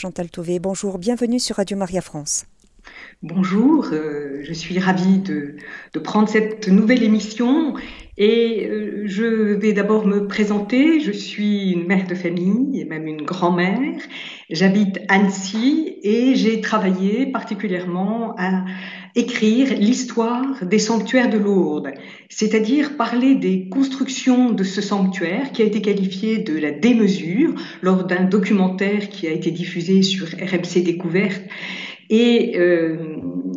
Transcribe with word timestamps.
Chantal 0.00 0.30
Tauvé. 0.30 0.60
Bonjour, 0.60 0.96
bienvenue 0.98 1.38
sur 1.38 1.56
Radio 1.56 1.76
Maria 1.76 2.00
France. 2.00 2.46
Bonjour, 3.22 3.88
euh, 3.92 4.40
je 4.42 4.52
suis 4.54 4.78
ravie 4.78 5.18
de, 5.18 5.56
prendre 6.02 6.26
cette 6.26 6.68
nouvelle 6.68 7.02
émission 7.02 7.74
et 8.16 8.66
euh, 8.66 9.02
je 9.04 9.24
vais 9.24 9.74
d'abord 9.74 10.06
me 10.06 10.26
présenter. 10.26 11.00
Je 11.00 11.12
suis 11.12 11.72
une 11.72 11.86
mère 11.86 12.06
de 12.06 12.14
famille 12.14 12.80
et 12.80 12.86
même 12.86 13.06
une 13.06 13.26
grand-mère. 13.26 14.00
J'habite 14.48 15.00
Annecy 15.08 15.98
et 16.02 16.34
j'ai 16.34 16.62
travaillé 16.62 17.26
particulièrement 17.26 18.34
à 18.38 18.64
écrire 19.14 19.74
l'histoire 19.74 20.64
des 20.64 20.78
sanctuaires 20.78 21.30
de 21.30 21.38
Lourdes, 21.38 21.92
c'est-à-dire 22.28 22.96
parler 22.96 23.34
des 23.34 23.68
constructions 23.68 24.50
de 24.50 24.64
ce 24.64 24.80
sanctuaire 24.80 25.52
qui 25.52 25.62
a 25.62 25.64
été 25.64 25.82
qualifié 25.82 26.38
de 26.38 26.56
la 26.56 26.70
démesure 26.70 27.54
lors 27.82 28.04
d'un 28.04 28.24
documentaire 28.24 29.08
qui 29.08 29.26
a 29.26 29.32
été 29.32 29.50
diffusé 29.50 30.02
sur 30.02 30.26
RMC 30.26 30.82
Découverte 30.82 31.42
et 32.10 32.58
euh, 32.58 32.96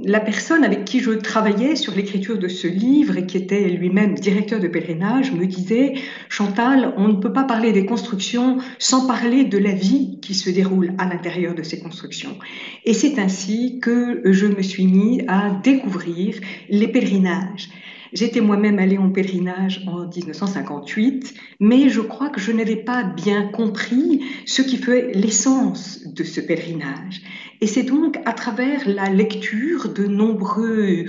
la 0.06 0.20
personne 0.20 0.64
avec 0.64 0.86
qui 0.86 1.00
je 1.00 1.12
travaillais 1.12 1.76
sur 1.76 1.96
l'écriture 1.96 2.38
de 2.38 2.48
ce 2.48 2.68
livre 2.68 3.18
et 3.18 3.26
qui 3.26 3.38
était 3.38 3.68
lui-même 3.70 4.14
directeur 4.14 4.60
de 4.60 4.68
pèlerinage 4.68 5.32
me 5.32 5.46
disait 5.46 5.96
Chantal, 6.30 6.94
on 6.98 7.08
ne 7.08 7.16
peut 7.16 7.34
pas 7.34 7.44
parler 7.44 7.72
des 7.72 7.86
constructions 7.86 8.60
sans 8.78 9.08
parler 9.08 9.44
de 9.44 9.58
la 9.58 9.72
vie 9.72 10.20
qui 10.22 10.36
se 10.36 10.50
déroule 10.50 10.94
à 11.00 11.06
l'intérieur 11.08 11.56
de 11.56 11.64
ces 11.64 11.80
constructions. 11.80 12.38
Et 12.86 12.94
c'est 12.94 13.18
ainsi 13.18 13.80
que 13.80 14.22
je 14.26 14.46
me 14.46 14.62
suis 14.62 14.86
mis 14.86 15.22
à 15.28 15.50
découvrir 15.64 16.36
les 16.70 16.88
pèlerinages. 16.88 17.70
J'étais 18.14 18.42
moi-même 18.42 18.78
allée 18.78 19.00
en 19.00 19.10
pèlerinage 19.10 19.84
en 19.88 20.08
1958, 20.08 21.34
mais 21.60 21.90
je 21.90 22.00
crois 22.00 22.30
que 22.30 22.40
je 22.40 22.52
n'avais 22.52 22.76
pas 22.76 23.04
bien 23.04 23.48
compris 23.48 24.22
ce 24.46 24.62
qui 24.62 24.78
fait 24.78 25.12
l'essence 25.16 26.00
de 26.06 26.24
ce 26.24 26.40
pèlerinage. 26.40 27.22
Et 27.60 27.66
c'est 27.66 27.84
donc 27.84 28.20
à 28.26 28.34
travers 28.34 28.88
la 28.88 29.10
lecture 29.10 29.92
de 29.92 30.06
nombreux 30.06 31.06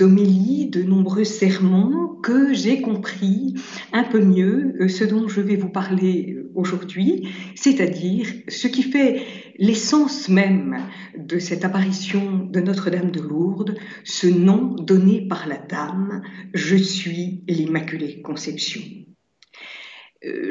homélies, 0.00 0.66
de 0.66 0.82
nombreux 0.82 1.24
sermons, 1.24 2.16
que 2.22 2.52
j'ai 2.52 2.80
compris 2.80 3.54
un 3.92 4.02
peu 4.02 4.20
mieux 4.20 4.88
ce 4.88 5.04
dont 5.04 5.28
je 5.28 5.40
vais 5.40 5.56
vous 5.56 5.68
parler 5.68 6.36
aujourd'hui, 6.54 7.28
c'est-à-dire 7.54 8.26
ce 8.48 8.66
qui 8.66 8.82
fait 8.82 9.22
l'essence 9.60 10.28
même 10.28 10.78
de 11.16 11.38
cette 11.38 11.64
apparition 11.64 12.38
de 12.38 12.60
Notre-Dame 12.60 13.12
de 13.12 13.20
Lourdes, 13.20 13.76
ce 14.04 14.26
nom 14.26 14.74
donné 14.74 15.28
par 15.28 15.46
la 15.46 15.58
Dame, 15.58 16.22
Je 16.54 16.76
suis 16.76 17.44
l'Immaculée 17.46 18.22
Conception. 18.22 18.80
Euh, 20.24 20.50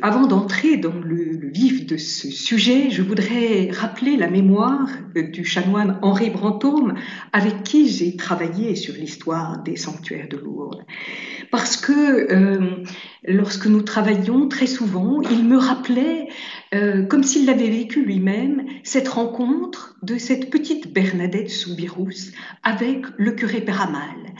avant 0.00 0.26
d'entrer 0.26 0.78
dans 0.78 0.98
le, 0.98 1.50
vif 1.52 1.84
de 1.86 1.96
ce 1.96 2.30
sujet, 2.30 2.90
je 2.90 3.02
voudrais 3.02 3.70
rappeler 3.70 4.16
la 4.16 4.30
mémoire 4.30 4.88
du 5.14 5.44
chanoine 5.44 5.98
Henri 6.00 6.30
Brantôme, 6.30 6.94
avec 7.32 7.62
qui 7.64 7.88
j'ai 7.88 8.16
travaillé 8.16 8.76
sur 8.76 8.94
l'histoire 8.94 9.62
des 9.62 9.76
sanctuaires 9.76 10.28
de 10.28 10.38
Lourdes. 10.38 10.84
Parce 11.50 11.76
que 11.76 12.32
euh, 12.32 12.84
lorsque 13.24 13.66
nous 13.66 13.82
travaillions, 13.82 14.48
très 14.48 14.66
souvent, 14.66 15.20
il 15.22 15.44
me 15.44 15.58
rappelait, 15.58 16.28
euh, 16.74 17.04
comme 17.04 17.24
s'il 17.24 17.46
l'avait 17.46 17.70
vécu 17.70 18.04
lui-même, 18.04 18.66
cette 18.84 19.08
rencontre 19.08 19.96
de 20.02 20.16
cette 20.16 20.50
petite 20.50 20.92
Bernadette 20.92 21.50
Soubirous 21.50 22.32
avec 22.62 23.04
le 23.18 23.32
curé 23.32 23.60
Péramal. 23.60 24.34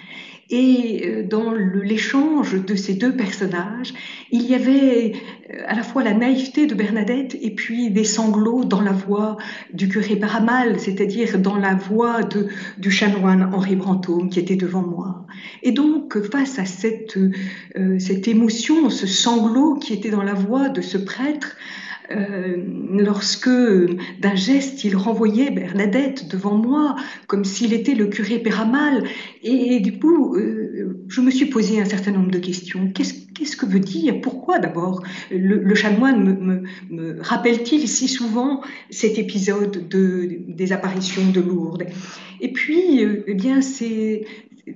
Et 0.51 1.03
euh, 1.05 1.23
dans 1.23 1.53
l'échange 1.53 2.65
de 2.65 2.75
ces 2.75 2.95
deux 2.95 3.15
personnages, 3.15 3.95
il 4.33 4.43
y 4.43 4.55
avait 4.55 5.13
euh, 5.51 5.63
à 5.67 5.77
la 5.77 5.85
fois 5.85 6.03
la 6.03 6.13
naïveté 6.13 6.67
de 6.67 6.75
Bernadette 6.75 7.37
et 7.41 7.55
puis 7.55 7.91
des 7.91 8.03
sanglots 8.05 8.65
dans 8.65 8.81
la 8.81 8.91
voix 8.91 9.37
du 9.73 9.89
curé 9.89 10.17
Paramal, 10.17 10.81
c'est-à-dire 10.81 11.39
dans 11.39 11.57
la 11.57 11.77
voix 11.77 12.25
de, 12.25 12.49
du 12.79 12.91
chanoine 12.91 13.51
Henri 13.55 13.77
Brantôme 13.77 14.29
qui 14.29 14.41
était 14.41 14.57
devant 14.57 14.83
moi. 14.83 15.25
Et 15.63 15.71
donc, 15.71 16.21
face 16.33 16.59
à 16.59 16.65
cette, 16.65 17.17
euh, 17.17 17.99
cette 18.01 18.27
émotion, 18.27 18.91
ce 18.91 19.07
sanglot 19.07 19.77
qui 19.77 19.93
était 19.93 20.11
dans 20.11 20.25
la 20.25 20.35
voix 20.35 20.69
de 20.69 20.81
ce 20.81 20.99
prêtre, 20.99 21.57
euh, 22.13 22.57
lorsque 22.93 23.49
d'un 23.49 24.35
geste 24.35 24.83
il 24.85 24.97
renvoyait 24.97 25.51
Bernadette 25.51 26.29
devant 26.29 26.57
moi 26.57 26.97
comme 27.29 27.45
s'il 27.45 27.73
était 27.73 27.95
le 27.95 28.07
curé 28.07 28.39
Péramal. 28.39 29.05
Et, 29.43 29.81
du 29.81 29.99
coup, 29.99 30.35
euh, 30.35 31.05
je 31.09 31.21
me 31.21 31.31
suis 31.31 31.47
posé 31.47 31.81
un 31.81 31.85
certain 31.85 32.11
nombre 32.11 32.31
de 32.31 32.39
questions. 32.39 32.91
Qu'est-ce 32.93 33.57
que 33.57 33.67
veut 33.67 33.81
dire? 33.81 34.21
Pourquoi 34.21 34.59
d'abord? 34.59 35.03
Le, 35.31 35.75
chanoine 35.75 36.65
me, 36.91 37.17
rappelle-t-il 37.21 37.87
si 37.89 38.09
souvent 38.09 38.63
cet 38.91 39.19
épisode 39.19 39.89
de, 39.89 40.41
des 40.49 40.73
apparitions 40.73 41.31
de 41.31 41.41
Lourdes? 41.41 41.87
Et 42.41 42.53
puis, 42.53 43.05
euh, 43.05 43.23
eh 43.27 43.35
bien, 43.35 43.61
c'est 43.61 44.25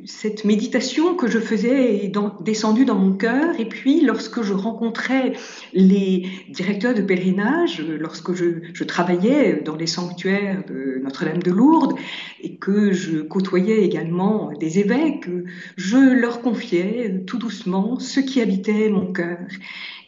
cette 0.04 0.44
méditation 0.44 1.14
que 1.14 1.28
je 1.28 1.38
faisais 1.38 2.04
est 2.04 2.12
descendue 2.40 2.84
dans 2.84 2.94
mon 2.94 3.12
cœur. 3.12 3.58
Et 3.58 3.66
puis, 3.66 4.00
lorsque 4.00 4.42
je 4.42 4.52
rencontrais 4.52 5.32
les 5.72 6.28
directeurs 6.48 6.94
de 6.94 7.02
pèlerinage, 7.02 7.80
lorsque 7.80 8.32
je, 8.34 8.84
travaillais 8.84 9.62
dans 9.64 9.76
les 9.76 9.86
sanctuaires 9.86 10.62
de 10.68 11.00
Notre-Dame 11.02 11.42
de 11.42 11.50
Lourdes 11.50 11.94
et 12.42 12.56
que 12.56 12.92
je 12.92 13.18
côtoyais 13.20 13.82
également 13.82 14.52
des 14.60 14.78
évêques, 14.78 15.28
je 15.76 15.96
leur 15.96 16.42
confiais 16.42 17.22
tout 17.26 17.38
doucement 17.38 17.98
ce 17.98 18.20
qui 18.20 18.40
habitait 18.40 18.88
mon 18.90 19.12
cœur. 19.12 19.38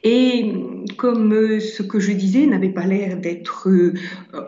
Et 0.04 0.52
comme 0.96 1.58
ce 1.58 1.82
que 1.82 1.98
je 1.98 2.12
disais 2.12 2.46
n'avait 2.46 2.68
pas 2.68 2.86
l'air 2.86 3.16
d'être 3.16 3.68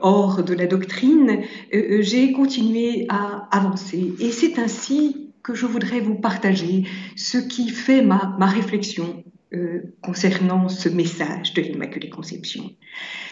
hors 0.03 0.45
de 0.45 0.55
la 0.55 0.67
doctrine, 0.67 1.41
euh, 1.75 1.99
j'ai 2.01 2.33
continué 2.33 3.07
à 3.09 3.49
avancer. 3.51 4.15
Et 4.21 4.31
c'est 4.31 4.59
ainsi 4.59 5.28
que 5.43 5.55
je 5.55 5.67
voudrais 5.67 6.01
vous 6.01 6.15
partager 6.15 6.85
ce 7.17 7.39
qui 7.39 7.71
fait 7.71 8.03
ma, 8.03 8.37
réflexion 8.47 9.25
euh, 9.55 9.95
concernant 10.03 10.69
ce 10.69 10.89
message 10.89 11.55
de 11.55 11.63
l'Immaculée 11.63 12.11
Conception. 12.11 12.71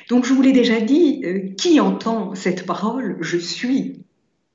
Donc 0.08 0.24
je 0.24 0.32
vous 0.32 0.42
l'ai 0.42 0.52
déjà 0.52 0.80
dit, 0.80 1.22
euh, 1.24 1.54
qui 1.56 1.80
entend 1.80 2.34
cette 2.34 2.64
parole? 2.64 3.18
Je 3.20 3.36
suis 3.36 4.04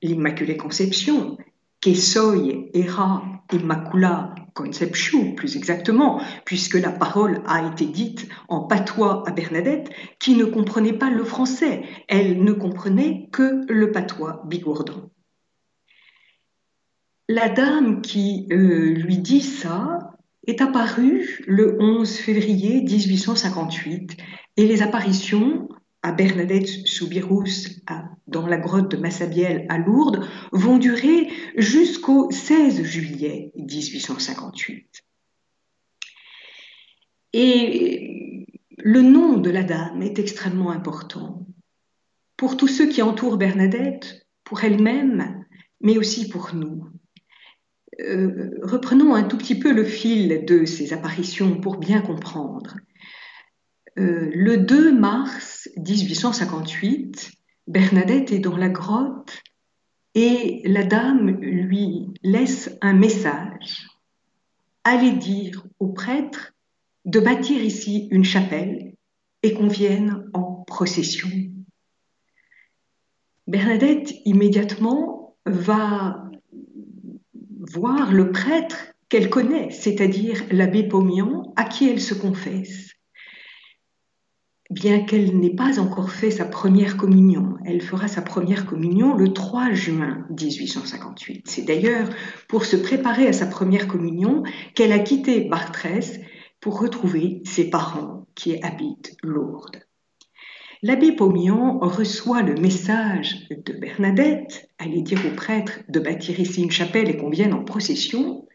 l'Immaculée 0.01 0.57
Conception, 0.57 1.37
que 1.81 1.93
soy 1.93 2.69
era 2.73 3.23
Immacula 3.51 4.33
Conception, 4.53 5.33
plus 5.33 5.55
exactement, 5.55 6.21
puisque 6.45 6.75
la 6.75 6.91
parole 6.91 7.41
a 7.45 7.67
été 7.67 7.85
dite 7.85 8.27
en 8.49 8.61
patois 8.61 9.23
à 9.27 9.31
Bernadette, 9.31 9.89
qui 10.19 10.35
ne 10.35 10.45
comprenait 10.45 10.93
pas 10.93 11.09
le 11.09 11.23
français. 11.23 11.83
Elle 12.07 12.43
ne 12.43 12.51
comprenait 12.51 13.29
que 13.31 13.61
le 13.67 13.91
patois 13.91 14.43
bigourdan. 14.45 15.09
La 17.31 17.47
dame 17.47 18.01
qui 18.01 18.45
euh, 18.51 18.93
lui 18.93 19.17
dit 19.17 19.39
ça 19.39 20.17
est 20.47 20.59
apparue 20.59 21.41
le 21.47 21.81
11 21.81 22.17
février 22.17 22.81
1858 22.81 24.17
et 24.57 24.65
les 24.65 24.81
apparitions 24.81 25.69
à 26.01 26.11
Bernadette 26.11 26.67
Soubirous, 26.67 27.79
dans 28.27 28.47
la 28.47 28.57
grotte 28.57 28.91
de 28.91 28.97
Massabielle 28.97 29.65
à 29.69 29.77
Lourdes, 29.77 30.27
vont 30.51 30.77
durer 30.77 31.29
jusqu'au 31.55 32.29
16 32.31 32.83
juillet 32.83 33.53
1858. 33.55 35.05
Et 37.31 38.45
le 38.77 39.01
nom 39.03 39.37
de 39.37 39.49
la 39.49 39.63
dame 39.63 40.01
est 40.01 40.19
extrêmement 40.19 40.71
important 40.71 41.47
pour 42.35 42.57
tous 42.57 42.67
ceux 42.67 42.89
qui 42.89 43.01
entourent 43.01 43.37
Bernadette, 43.37 44.27
pour 44.43 44.65
elle-même, 44.65 45.45
mais 45.79 45.97
aussi 45.97 46.27
pour 46.27 46.53
nous. 46.53 46.91
Euh, 48.01 48.51
reprenons 48.61 49.13
un 49.13 49.23
tout 49.23 49.37
petit 49.37 49.57
peu 49.57 49.71
le 49.71 49.83
fil 49.83 50.45
de 50.45 50.65
ces 50.65 50.93
apparitions 50.93 51.59
pour 51.59 51.77
bien 51.77 52.01
comprendre. 52.01 52.77
Euh, 53.99 54.29
le 54.33 54.57
2 54.57 54.97
mars 54.97 55.69
1858, 55.77 57.31
Bernadette 57.67 58.31
est 58.31 58.39
dans 58.39 58.57
la 58.57 58.69
grotte 58.69 59.41
et 60.15 60.61
la 60.65 60.83
dame 60.83 61.39
lui 61.41 62.07
laisse 62.23 62.77
un 62.81 62.93
message. 62.93 63.87
Allez 64.83 65.11
dire 65.11 65.65
au 65.79 65.89
prêtre 65.89 66.53
de 67.05 67.19
bâtir 67.19 67.61
ici 67.61 68.07
une 68.11 68.23
chapelle 68.23 68.93
et 69.43 69.53
qu'on 69.53 69.67
vienne 69.67 70.29
en 70.33 70.63
procession. 70.65 71.29
Bernadette 73.47 74.13
immédiatement 74.25 75.35
va 75.45 76.30
voir 77.73 78.11
le 78.11 78.31
prêtre 78.31 78.93
qu'elle 79.09 79.29
connaît, 79.29 79.69
c'est-à-dire 79.71 80.43
l'abbé 80.51 80.83
Pomian, 80.83 81.53
à 81.55 81.65
qui 81.65 81.89
elle 81.89 82.01
se 82.01 82.13
confesse. 82.13 82.91
Bien 84.69 85.03
qu'elle 85.03 85.37
n'ait 85.37 85.53
pas 85.53 85.79
encore 85.79 86.11
fait 86.11 86.31
sa 86.31 86.45
première 86.45 86.95
communion, 86.95 87.57
elle 87.65 87.81
fera 87.81 88.07
sa 88.07 88.21
première 88.21 88.65
communion 88.65 89.15
le 89.15 89.33
3 89.33 89.73
juin 89.73 90.25
1858. 90.29 91.43
C'est 91.45 91.63
d'ailleurs 91.63 92.07
pour 92.47 92.63
se 92.63 92.77
préparer 92.77 93.27
à 93.27 93.33
sa 93.33 93.47
première 93.47 93.89
communion 93.89 94.43
qu'elle 94.73 94.93
a 94.93 94.99
quitté 94.99 95.41
Bartrès 95.41 96.21
pour 96.61 96.79
retrouver 96.79 97.41
ses 97.45 97.69
parents 97.69 98.27
qui 98.33 98.63
habitent 98.63 99.17
Lourdes. 99.23 99.90
L'abbé 100.83 101.11
Paumian 101.11 101.77
reçoit 101.79 102.41
le 102.41 102.55
message 102.55 103.47
de 103.51 103.73
Bernadette, 103.73 104.67
aller 104.79 105.03
dire 105.03 105.21
au 105.31 105.35
prêtre 105.35 105.81
de 105.89 105.99
bâtir 105.99 106.39
ici 106.39 106.63
une 106.63 106.71
chapelle 106.71 107.07
et 107.07 107.17
qu'on 107.17 107.29
vienne 107.29 107.53
en 107.53 107.63
procession, 107.63 108.47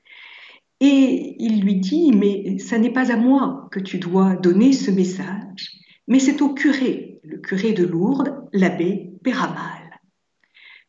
et 0.80 1.36
il 1.38 1.62
lui 1.62 1.76
dit, 1.76 2.10
mais 2.12 2.58
ça 2.58 2.78
n'est 2.78 2.92
pas 2.92 3.12
à 3.12 3.16
moi 3.16 3.68
que 3.70 3.78
tu 3.78 3.98
dois 3.98 4.34
donner 4.34 4.72
ce 4.72 4.90
message, 4.90 5.70
mais 6.08 6.18
c'est 6.18 6.42
au 6.42 6.52
curé, 6.52 7.20
le 7.22 7.38
curé 7.38 7.72
de 7.72 7.84
Lourdes, 7.84 8.34
l'abbé 8.52 9.12
Péramal. 9.22 10.00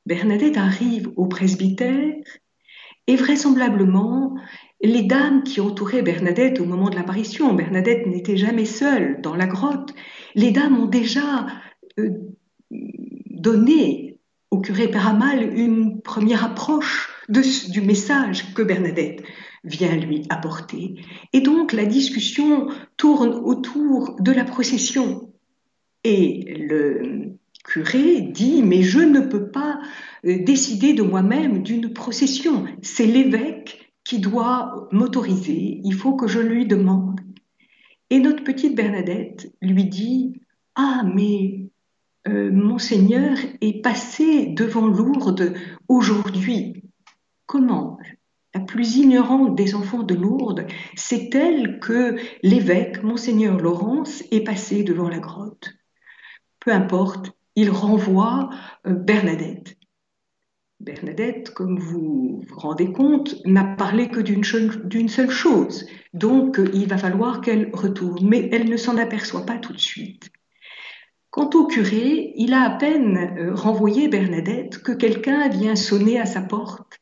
Bernadette 0.07 0.57
arrive 0.57 1.11
au 1.17 1.27
presbytère 1.27 2.15
et 3.07 3.15
vraisemblablement, 3.15 4.35
les 4.81 5.03
dames 5.03 5.43
qui 5.43 5.59
entouraient 5.61 6.01
Bernadette 6.01 6.59
au 6.59 6.65
moment 6.65 6.89
de 6.89 6.95
l'apparition, 6.95 7.53
Bernadette 7.53 8.05
n'était 8.05 8.37
jamais 8.37 8.65
seule 8.65 9.21
dans 9.21 9.35
la 9.35 9.47
grotte, 9.47 9.93
les 10.35 10.51
dames 10.51 10.77
ont 10.79 10.85
déjà 10.85 11.47
euh, 11.99 12.09
donné 12.69 14.19
au 14.51 14.59
curé 14.59 14.87
Péramal 14.87 15.57
une 15.57 16.01
première 16.01 16.43
approche 16.43 17.09
du 17.29 17.81
message 17.81 18.53
que 18.53 18.61
Bernadette 18.61 19.23
vient 19.63 19.95
lui 19.95 20.23
apporter. 20.29 20.95
Et 21.33 21.41
donc 21.41 21.73
la 21.73 21.85
discussion 21.85 22.67
tourne 22.95 23.33
autour 23.33 24.15
de 24.19 24.31
la 24.31 24.45
procession. 24.45 25.33
Et 26.03 26.55
le 26.57 27.36
curé 27.67 28.21
dit, 28.21 28.63
mais 28.63 28.81
je 28.81 28.99
ne 28.99 29.19
peux 29.19 29.51
pas 29.51 29.79
euh, 30.25 30.43
décider 30.43 30.93
de 30.93 31.03
moi-même 31.03 31.61
d'une 31.61 31.93
procession. 31.93 32.65
C'est 32.81 33.05
l'évêque 33.05 33.93
qui 34.03 34.19
doit 34.19 34.87
m'autoriser. 34.91 35.81
Il 35.83 35.93
faut 35.93 36.15
que 36.15 36.27
je 36.27 36.39
lui 36.39 36.65
demande. 36.65 37.19
Et 38.09 38.19
notre 38.19 38.43
petite 38.43 38.75
Bernadette 38.75 39.53
lui 39.61 39.85
dit, 39.85 40.41
ah, 40.75 41.03
mais 41.13 41.67
euh, 42.27 42.51
monseigneur 42.51 43.37
est 43.61 43.81
passé 43.83 44.47
devant 44.47 44.87
Lourdes 44.87 45.53
aujourd'hui. 45.89 46.83
Comment 47.45 47.99
la 48.53 48.61
plus 48.61 48.95
ignorante 48.95 49.55
des 49.55 49.75
enfants 49.75 50.03
de 50.03 50.15
Lourdes, 50.15 50.65
c'est 50.95 51.35
elle 51.35 51.79
que 51.79 52.15
l'évêque, 52.41 53.03
monseigneur 53.03 53.57
Laurence, 53.59 54.23
est 54.31 54.41
passé 54.41 54.83
devant 54.83 55.09
la 55.09 55.19
grotte. 55.19 55.73
Peu 56.59 56.71
importe, 56.71 57.36
il 57.57 57.69
renvoie 57.69 58.49
euh, 58.85 58.93
Bernadette. 58.93 59.75
Bernadette, 60.79 61.49
comme 61.53 61.79
vous 61.79 62.43
vous 62.47 62.59
rendez 62.59 62.93
compte, 62.93 63.35
n'a 63.45 63.65
parlé 63.65 64.07
que 64.07 64.21
d'une 64.21 65.09
seule 65.09 65.31
chose. 65.31 65.87
Donc, 66.13 66.61
il 66.73 66.87
va 66.87 66.97
falloir 66.97 67.41
qu'elle 67.41 67.71
retourne, 67.73 68.29
mais 68.29 68.47
elle 68.53 68.69
ne 68.69 68.77
s'en 68.77 68.95
aperçoit 68.95 69.45
pas 69.45 69.57
tout 69.57 69.73
de 69.73 69.79
suite. 69.79 70.29
Quant 71.31 71.49
au 71.55 71.65
curé, 71.65 72.31
il 72.35 72.53
a 72.53 72.61
à 72.61 72.69
peine 72.77 73.35
euh, 73.37 73.55
renvoyé 73.55 74.07
Bernadette 74.07 74.77
que 74.77 74.91
quelqu'un 74.91 75.49
vient 75.49 75.75
sonner 75.75 76.19
à 76.19 76.25
sa 76.25 76.41
porte 76.41 76.99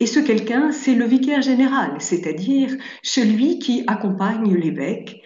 et 0.00 0.06
ce 0.06 0.20
quelqu'un, 0.20 0.70
c'est 0.70 0.94
le 0.94 1.04
vicaire 1.04 1.42
général, 1.42 1.96
c'est-à-dire 1.98 2.76
celui 3.02 3.58
qui 3.58 3.82
accompagne 3.88 4.54
l'évêque. 4.54 5.22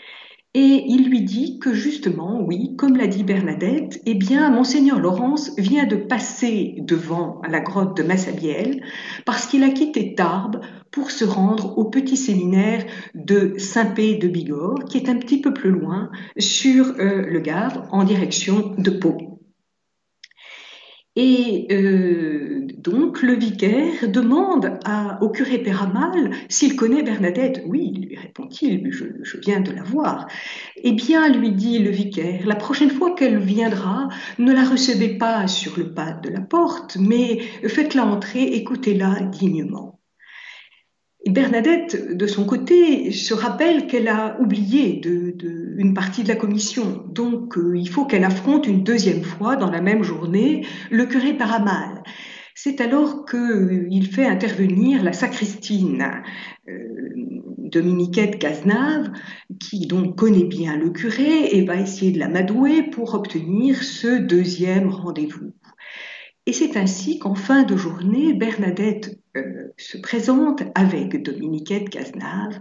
Et 0.54 0.84
il 0.86 1.08
lui 1.08 1.22
dit 1.22 1.58
que 1.58 1.72
justement, 1.72 2.42
oui, 2.42 2.76
comme 2.76 2.98
l'a 2.98 3.06
dit 3.06 3.24
Bernadette, 3.24 4.02
eh 4.04 4.12
bien, 4.12 4.50
monseigneur 4.50 5.00
Laurence 5.00 5.52
vient 5.56 5.86
de 5.86 5.96
passer 5.96 6.74
devant 6.78 7.40
la 7.48 7.60
grotte 7.60 7.96
de 7.96 8.02
Massabielle 8.02 8.82
parce 9.24 9.46
qu'il 9.46 9.64
a 9.64 9.70
quitté 9.70 10.14
Tarbes 10.14 10.60
pour 10.90 11.10
se 11.10 11.24
rendre 11.24 11.78
au 11.78 11.86
petit 11.86 12.18
séminaire 12.18 12.84
de 13.14 13.54
Saint-Pé 13.56 14.16
de 14.16 14.28
Bigorre, 14.28 14.84
qui 14.84 14.98
est 14.98 15.08
un 15.08 15.16
petit 15.16 15.40
peu 15.40 15.54
plus 15.54 15.70
loin 15.70 16.10
sur 16.36 16.96
euh, 16.98 17.22
le 17.22 17.40
Gave, 17.40 17.88
en 17.90 18.04
direction 18.04 18.74
de 18.76 18.90
Pau. 18.90 19.31
Et 21.14 21.66
euh, 21.70 22.66
donc 22.78 23.22
le 23.22 23.34
vicaire 23.34 24.08
demande 24.08 24.78
au 25.20 25.28
curé 25.28 25.58
Péramal 25.58 26.30
s'il 26.48 26.74
connaît 26.74 27.02
Bernadette. 27.02 27.62
Oui, 27.66 27.92
lui 27.92 28.16
répond-il, 28.16 28.90
je, 28.90 29.04
je, 29.22 29.36
viens 29.38 29.60
de 29.60 29.72
la 29.72 29.82
voir. 29.82 30.26
Eh 30.76 30.92
bien, 30.92 31.28
lui 31.28 31.52
dit 31.52 31.78
le 31.80 31.90
vicaire, 31.90 32.46
la 32.46 32.56
prochaine 32.56 32.90
fois 32.90 33.14
qu'elle 33.14 33.38
viendra, 33.38 34.08
ne 34.38 34.52
la 34.52 34.64
recevez 34.64 35.18
pas 35.18 35.46
sur 35.48 35.76
le 35.76 35.92
pas 35.92 36.12
de 36.12 36.30
la 36.30 36.40
porte, 36.40 36.96
mais 36.98 37.40
faites-la 37.66 38.06
entrer, 38.06 38.44
écoutez-la 38.54 39.20
dignement. 39.24 40.01
Bernadette, 41.30 42.16
de 42.16 42.26
son 42.26 42.44
côté, 42.44 43.12
se 43.12 43.32
rappelle 43.32 43.86
qu'elle 43.86 44.08
a 44.08 44.36
oublié 44.40 45.00
de, 45.00 45.34
une 45.76 45.94
partie 45.94 46.24
de 46.24 46.28
la 46.28 46.36
commission. 46.36 47.04
Donc, 47.08 47.56
euh, 47.56 47.76
il 47.76 47.88
faut 47.88 48.04
qu'elle 48.06 48.24
affronte 48.24 48.66
une 48.66 48.82
deuxième 48.82 49.22
fois, 49.22 49.54
dans 49.56 49.70
la 49.70 49.80
même 49.80 50.02
journée, 50.02 50.66
le 50.90 51.06
curé 51.06 51.34
Paramal. 51.34 52.02
C'est 52.54 52.80
alors 52.80 53.24
qu'il 53.24 53.38
euh, 53.38 54.10
fait 54.10 54.26
intervenir 54.26 55.02
la 55.02 55.12
sacristine 55.12 56.22
euh, 56.68 56.72
Dominiquette 57.58 58.38
Cazenave, 58.38 59.10
qui 59.60 59.86
donc 59.86 60.16
connaît 60.16 60.44
bien 60.44 60.76
le 60.76 60.90
curé 60.90 61.56
et 61.56 61.64
va 61.64 61.76
essayer 61.76 62.12
de 62.12 62.18
l'amadouer 62.18 62.82
pour 62.82 63.14
obtenir 63.14 63.82
ce 63.82 64.18
deuxième 64.18 64.88
rendez-vous. 64.88 65.52
Et 66.46 66.52
c'est 66.52 66.76
ainsi 66.76 67.18
qu'en 67.18 67.34
fin 67.34 67.62
de 67.62 67.76
journée, 67.76 68.32
Bernadette 68.32 69.20
euh, 69.36 69.68
se 69.76 69.96
présente 69.98 70.62
avec 70.74 71.22
Dominiquette 71.22 71.88
Cazenave 71.88 72.60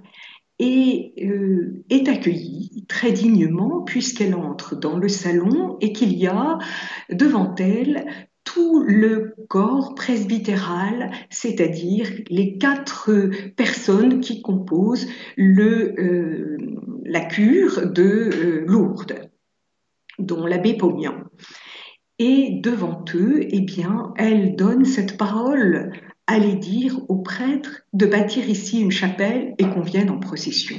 et 0.59 1.13
euh, 1.23 1.83
est 1.89 2.07
accueillie 2.07 2.85
très 2.87 3.11
dignement 3.11 3.81
puisqu'elle 3.81 4.35
entre 4.35 4.75
dans 4.75 4.99
le 4.99 5.07
salon 5.07 5.77
et 5.81 5.93
qu'il 5.93 6.13
y 6.13 6.27
a 6.27 6.59
devant 7.09 7.55
elle 7.55 8.05
tout 8.43 8.83
le 8.83 9.33
corps 9.47 9.95
presbytéral, 9.95 11.11
c'est-à-dire 11.31 12.07
les 12.29 12.57
quatre 12.57 13.11
personnes 13.55 14.19
qui 14.19 14.41
composent 14.43 15.07
euh, 15.39 16.57
la 17.05 17.21
cure 17.21 17.91
de 17.91 18.63
Lourdes, 18.67 19.31
dont 20.19 20.45
l'abbé 20.45 20.75
Paumian. 20.75 21.23
Et 22.19 22.59
devant 22.61 23.03
eux, 23.15 23.39
eh 23.41 23.61
bien, 23.61 24.13
elle 24.17 24.55
donne 24.55 24.85
cette 24.85 25.17
parole 25.17 25.91
aller 26.27 26.55
dire 26.55 26.99
aux 27.09 27.21
prêtres 27.21 27.81
de 27.93 28.05
bâtir 28.05 28.47
ici 28.49 28.79
une 28.79 28.91
chapelle 28.91 29.55
et 29.57 29.63
qu'on 29.63 29.81
vienne 29.81 30.09
en 30.09 30.19
procession. 30.19 30.77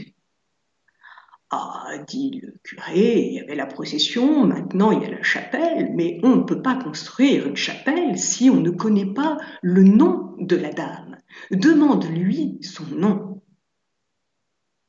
Ah, 1.51 1.99
dit 2.07 2.41
le 2.43 2.55
curé, 2.63 3.27
il 3.27 3.35
y 3.35 3.41
avait 3.41 3.55
la 3.55 3.67
procession, 3.67 4.47
maintenant 4.47 4.91
il 4.91 5.03
y 5.03 5.05
a 5.05 5.11
la 5.11 5.23
chapelle, 5.23 5.93
mais 5.95 6.19
on 6.23 6.37
ne 6.37 6.45
peut 6.45 6.63
pas 6.63 6.77
construire 6.77 7.47
une 7.47 7.57
chapelle 7.57 8.19
si 8.19 8.49
on 8.49 8.61
ne 8.61 8.71
connaît 8.71 9.13
pas 9.13 9.37
le 9.61 9.83
nom 9.83 10.35
de 10.39 10.57
la 10.57 10.73
dame. 10.73 11.19
Demande-lui 11.51 12.59
son 12.63 12.87
nom. 12.87 13.43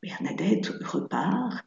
Bernadette 0.02 0.72
repart 0.86 1.66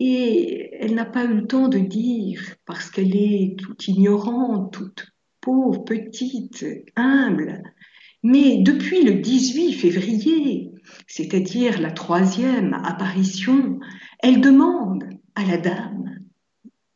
et 0.00 0.70
elle 0.80 0.94
n'a 0.94 1.04
pas 1.04 1.24
eu 1.24 1.34
le 1.34 1.46
temps 1.46 1.68
de 1.68 1.78
dire, 1.78 2.40
parce 2.66 2.90
qu'elle 2.90 3.16
est 3.16 3.56
toute 3.58 3.88
ignorante, 3.88 4.72
toute 4.72 5.06
pauvre, 5.40 5.84
petite, 5.84 6.64
humble. 6.96 7.62
Mais 8.22 8.58
depuis 8.58 9.02
le 9.02 9.14
18 9.14 9.72
février, 9.72 10.70
c'est-à-dire 11.06 11.80
la 11.80 11.90
troisième 11.90 12.74
apparition, 12.74 13.78
elle 14.20 14.40
demande 14.40 15.04
à 15.34 15.44
la 15.44 15.56
dame 15.56 16.18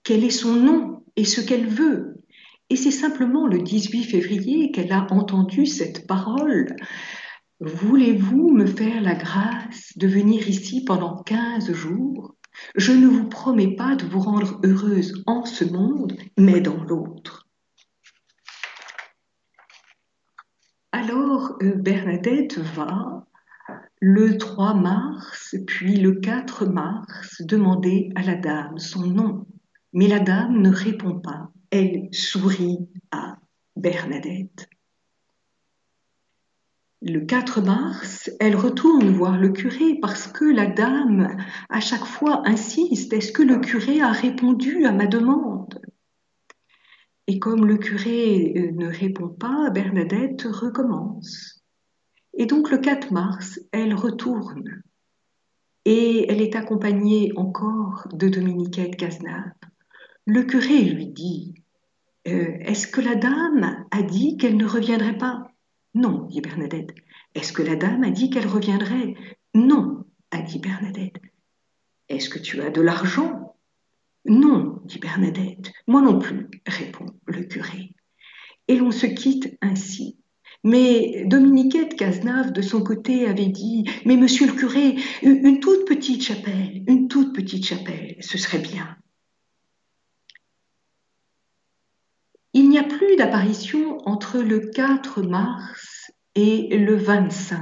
quel 0.05 0.25
est 0.25 0.31
son 0.31 0.57
nom 0.57 1.05
et 1.17 1.25
ce 1.25 1.41
qu'elle 1.41 1.67
veut. 1.67 2.23
Et 2.71 2.77
c'est 2.77 2.91
simplement 2.91 3.47
le 3.47 3.59
18 3.59 4.05
février 4.05 4.71
qu'elle 4.71 4.93
a 4.93 5.07
entendu 5.11 5.67
cette 5.67 6.07
parole. 6.07 6.75
Voulez-vous 7.61 8.51
me 8.51 8.67
faire 8.67 9.01
la 9.03 9.15
grâce 9.15 9.93
de 9.97 10.09
venir 10.09 10.49
ici 10.49 10.85
pendant 10.85 11.23
15 11.23 11.73
jours? 11.73 12.35
Je 12.77 12.93
ne 12.93 13.07
vous 13.07 13.29
promets 13.29 13.75
pas 13.75 13.97
de 13.97 14.05
vous 14.07 14.21
rendre 14.21 14.61
heureuse 14.65 15.23
en 15.27 15.45
ce 15.45 15.65
monde, 15.65 16.17
mais 16.39 16.61
dans 16.61 16.83
l'autre. 16.85 17.49
Alors 20.93 21.57
euh, 21.63 21.75
Bernadette 21.75 22.59
va 22.59 23.27
le 24.01 24.37
3 24.37 24.75
mars, 24.75 25.55
puis 25.67 25.97
le 25.97 26.17
4 26.17 26.67
mars, 26.67 27.41
demander 27.41 28.11
à 28.17 28.23
la 28.23 28.35
dame 28.35 28.79
son 28.79 29.07
nom. 29.07 29.47
Mais 29.93 30.09
la 30.09 30.19
dame 30.19 30.61
ne 30.61 30.71
répond 30.71 31.21
pas. 31.21 31.51
Elle 31.71 32.09
sourit 32.13 32.89
à 33.11 33.37
Bernadette. 33.77 34.69
Le 37.05 37.19
4 37.19 37.63
mars, 37.63 38.31
elle 38.39 38.55
retourne 38.55 39.11
voir 39.11 39.37
le 39.37 39.49
curé 39.49 39.99
parce 40.01 40.29
que 40.29 40.45
la 40.45 40.67
dame, 40.67 41.37
à 41.69 41.81
chaque 41.81 42.05
fois, 42.05 42.43
insiste, 42.45 43.13
est-ce 43.13 43.33
que 43.33 43.43
le 43.43 43.59
curé 43.59 44.01
a 44.01 44.13
répondu 44.13 44.85
à 44.85 44.93
ma 44.93 45.09
demande? 45.09 45.81
Et 47.27 47.41
comme 47.41 47.67
le 47.67 47.77
curé 47.77 48.55
euh, 48.57 48.71
ne 48.71 48.87
répond 48.87 49.29
pas, 49.29 49.71
Bernadette 49.71 50.43
recommence. 50.43 51.65
Et 52.35 52.47
donc 52.47 52.71
le 52.71 52.79
4 52.79 53.13
mars, 53.13 53.59
elle 53.73 53.95
retourne. 53.95 54.83
Et 55.85 56.31
elle 56.31 56.41
est 56.41 56.55
accompagnée 56.55 57.33
encore 57.35 58.07
de 58.13 58.29
Dominiquette 58.29 58.95
Cazenave. 58.95 59.51
Le 60.27 60.45
curé 60.45 60.83
lui 60.83 61.09
dit 61.09 61.55
euh, 62.29 62.59
Est-ce 62.61 62.87
que 62.87 63.01
la 63.01 63.17
dame 63.17 63.87
a 63.91 64.03
dit 64.03 64.37
qu'elle 64.37 64.57
ne 64.57 64.67
reviendrait 64.67 65.19
pas? 65.19 65.52
Non, 65.95 66.27
dit 66.27 66.41
Bernadette. 66.41 66.95
Est-ce 67.35 67.53
que 67.53 67.63
la 67.63 67.77
dame 67.77 68.05
a 68.05 68.11
dit 68.11 68.31
qu'elle 68.31 68.47
reviendrait? 68.47 69.15
Non, 69.55 70.05
a 70.31 70.41
dit 70.41 70.59
Bernadette. 70.59 71.21
Est-ce 72.09 72.29
que 72.29 72.39
tu 72.39 72.61
as 72.63 72.71
de 72.71 72.81
l'argent? 72.81 73.57
Non, 74.25 74.81
dit 74.85 74.99
Bernadette. 74.99 75.73
Moi 75.87 76.01
non 76.01 76.19
plus, 76.19 76.49
répond 76.67 77.07
le 77.27 77.43
curé. 77.45 77.95
Et 78.69 78.77
l'on 78.77 78.91
se 78.91 79.07
quitte 79.07 79.57
ainsi. 79.61 80.19
Mais 80.65 81.25
Dominiquette 81.27 81.97
Cazenave, 81.97 82.53
de 82.53 82.63
son 82.63 82.83
côté, 82.83 83.27
avait 83.27 83.49
dit 83.49 83.85
Mais 84.07 84.17
monsieur 84.17 84.47
le 84.47 84.53
curé, 84.53 84.97
une 85.23 85.61
toute 85.61 85.87
petite 85.87 86.23
chapelle, 86.23 86.85
une 86.87 87.09
toute 87.09 87.35
petite 87.35 87.67
chapelle, 87.67 88.17
ce 88.21 88.39
serait 88.39 88.61
bien. 88.61 88.97
Il 92.55 92.69
n'y 92.69 92.79
a 92.79 92.85
plus 92.85 93.17
d'apparition 93.17 93.99
entre 94.07 94.39
le 94.39 94.61
4 94.61 95.23
mars 95.23 96.11
et 96.35 96.77
le 96.77 96.97
25. 96.97 97.61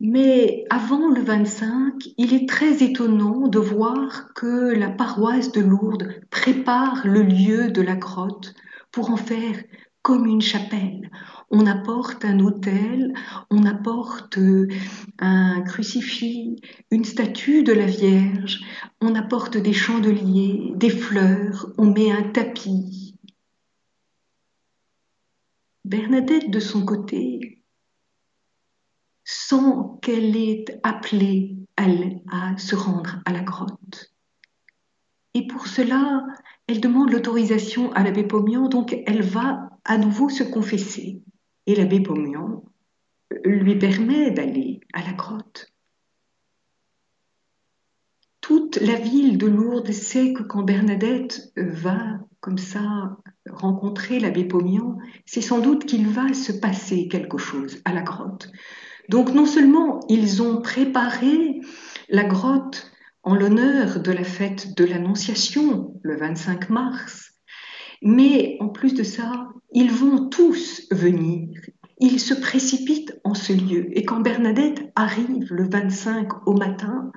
Mais 0.00 0.64
avant 0.70 1.08
le 1.08 1.20
25, 1.20 1.94
il 2.16 2.34
est 2.34 2.48
très 2.48 2.82
étonnant 2.82 3.48
de 3.48 3.58
voir 3.58 4.32
que 4.34 4.72
la 4.74 4.88
paroisse 4.88 5.52
de 5.52 5.60
Lourdes 5.60 6.20
prépare 6.30 7.06
le 7.06 7.22
lieu 7.22 7.70
de 7.70 7.82
la 7.82 7.96
grotte 7.96 8.54
pour 8.90 9.10
en 9.10 9.16
faire 9.16 9.62
comme 10.02 10.26
une 10.26 10.40
chapelle. 10.40 11.10
On 11.50 11.66
apporte 11.66 12.24
un 12.24 12.38
autel, 12.38 13.12
on 13.50 13.66
apporte 13.66 14.38
un 15.18 15.62
crucifix, 15.62 16.56
une 16.92 17.04
statue 17.04 17.64
de 17.64 17.72
la 17.72 17.86
Vierge, 17.86 18.60
on 19.00 19.16
apporte 19.16 19.56
des 19.56 19.72
chandeliers, 19.72 20.72
des 20.76 20.90
fleurs, 20.90 21.72
on 21.76 21.86
met 21.86 22.12
un 22.12 22.22
tapis. 22.22 23.16
Bernadette, 25.84 26.50
de 26.52 26.60
son 26.60 26.84
côté, 26.84 27.62
sent 29.24 29.74
qu'elle 30.02 30.36
est 30.36 30.78
appelée 30.84 31.56
à 31.76 32.56
se 32.58 32.76
rendre 32.76 33.20
à 33.24 33.32
la 33.32 33.40
grotte. 33.40 34.14
Et 35.34 35.46
pour 35.46 35.66
cela, 35.66 36.26
elle 36.66 36.80
demande 36.80 37.10
l'autorisation 37.10 37.90
à 37.92 38.02
l'abbé 38.02 38.22
Pomian, 38.22 38.68
donc 38.68 38.96
elle 39.06 39.22
va 39.22 39.70
à 39.84 39.96
nouveau 39.96 40.28
se 40.28 40.42
confesser. 40.42 41.22
Et 41.66 41.74
l'abbé 41.74 42.00
Pomian 42.00 42.64
lui 43.44 43.78
permet 43.78 44.30
d'aller 44.30 44.80
à 44.92 45.02
la 45.02 45.12
grotte. 45.12 45.72
Toute 48.40 48.76
la 48.76 48.96
ville 48.96 49.38
de 49.38 49.46
Lourdes 49.46 49.92
sait 49.92 50.32
que 50.32 50.42
quand 50.42 50.62
Bernadette 50.62 51.52
va 51.56 52.18
comme 52.40 52.58
ça 52.58 53.18
rencontrer 53.48 54.18
l'abbé 54.18 54.44
Pomian, 54.44 54.98
c'est 55.26 55.42
sans 55.42 55.60
doute 55.60 55.84
qu'il 55.84 56.08
va 56.08 56.32
se 56.32 56.52
passer 56.52 57.06
quelque 57.08 57.38
chose 57.38 57.80
à 57.84 57.92
la 57.92 58.02
grotte. 58.02 58.50
Donc 59.08 59.32
non 59.34 59.46
seulement 59.46 60.00
ils 60.08 60.42
ont 60.42 60.62
préparé 60.62 61.60
la 62.08 62.24
grotte 62.24 62.90
en 63.22 63.34
l'honneur 63.34 64.00
de 64.00 64.12
la 64.12 64.24
fête 64.24 64.74
de 64.76 64.84
l'Annonciation, 64.84 66.00
le 66.02 66.16
25 66.16 66.70
mars. 66.70 67.29
Mais 68.02 68.56
en 68.60 68.68
plus 68.68 68.94
de 68.94 69.02
ça, 69.02 69.48
ils 69.72 69.92
vont 69.92 70.28
tous 70.28 70.86
venir. 70.90 71.48
Ils 71.98 72.18
se 72.18 72.34
précipitent 72.34 73.20
en 73.24 73.34
ce 73.34 73.52
lieu. 73.52 73.96
Et 73.96 74.04
quand 74.04 74.20
Bernadette 74.20 74.90
arrive 74.96 75.52
le 75.52 75.68
25 75.68 76.46
au 76.46 76.54
matin, 76.54 77.12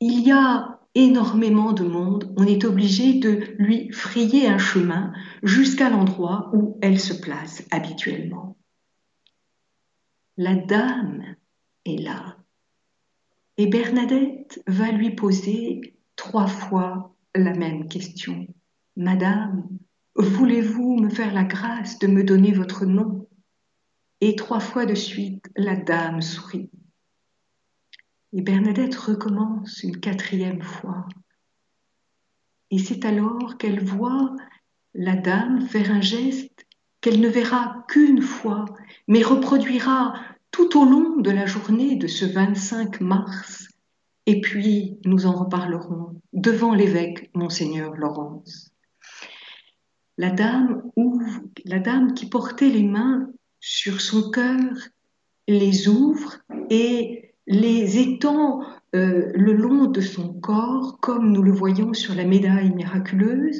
il 0.00 0.20
y 0.20 0.32
a 0.32 0.80
énormément 0.94 1.72
de 1.72 1.84
monde. 1.84 2.32
On 2.36 2.46
est 2.46 2.64
obligé 2.64 3.14
de 3.14 3.54
lui 3.58 3.92
frayer 3.92 4.48
un 4.48 4.58
chemin 4.58 5.12
jusqu'à 5.42 5.90
l'endroit 5.90 6.50
où 6.54 6.78
elle 6.80 6.98
se 6.98 7.12
place 7.12 7.62
habituellement. 7.70 8.56
La 10.36 10.54
dame 10.54 11.36
est 11.84 12.02
là. 12.02 12.36
Et 13.56 13.66
Bernadette 13.66 14.62
va 14.66 14.90
lui 14.90 15.10
poser 15.14 15.94
trois 16.16 16.46
fois 16.46 17.14
la 17.34 17.52
même 17.52 17.88
question. 17.88 18.46
Madame, 18.96 19.68
voulez-vous 20.14 21.00
me 21.00 21.08
faire 21.08 21.34
la 21.34 21.42
grâce 21.42 21.98
de 21.98 22.06
me 22.06 22.22
donner 22.22 22.52
votre 22.52 22.86
nom? 22.86 23.28
Et 24.20 24.36
trois 24.36 24.60
fois 24.60 24.86
de 24.86 24.94
suite, 24.94 25.44
la 25.56 25.74
dame 25.74 26.22
sourit. 26.22 26.70
Et 28.32 28.40
Bernadette 28.40 28.94
recommence 28.94 29.82
une 29.82 29.98
quatrième 29.98 30.62
fois. 30.62 31.08
Et 32.70 32.78
c'est 32.78 33.04
alors 33.04 33.58
qu'elle 33.58 33.84
voit 33.84 34.36
la 34.94 35.16
dame 35.16 35.62
faire 35.62 35.90
un 35.90 36.00
geste 36.00 36.64
qu'elle 37.00 37.20
ne 37.20 37.28
verra 37.28 37.84
qu'une 37.88 38.22
fois, 38.22 38.64
mais 39.08 39.22
reproduira 39.22 40.14
tout 40.52 40.78
au 40.78 40.84
long 40.84 41.16
de 41.16 41.30
la 41.32 41.46
journée 41.46 41.96
de 41.96 42.06
ce 42.06 42.24
25 42.24 43.00
mars. 43.00 43.68
Et 44.26 44.40
puis, 44.40 44.98
nous 45.04 45.26
en 45.26 45.32
reparlerons 45.32 46.20
devant 46.32 46.74
l'évêque, 46.74 47.30
monseigneur 47.34 47.96
Laurence. 47.96 48.73
La 50.16 50.30
dame 50.30 50.82
ouvre, 50.96 51.40
la 51.64 51.78
dame 51.78 52.14
qui 52.14 52.26
portait 52.26 52.68
les 52.68 52.84
mains 52.84 53.28
sur 53.60 54.00
son 54.00 54.30
cœur, 54.30 54.60
les 55.48 55.88
ouvre 55.88 56.38
et 56.70 57.34
les 57.46 57.98
étend 57.98 58.62
euh, 58.94 59.32
le 59.34 59.52
long 59.52 59.86
de 59.86 60.00
son 60.00 60.32
corps, 60.34 60.98
comme 61.00 61.32
nous 61.32 61.42
le 61.42 61.52
voyons 61.52 61.92
sur 61.94 62.14
la 62.14 62.24
médaille 62.24 62.70
miraculeuse. 62.70 63.58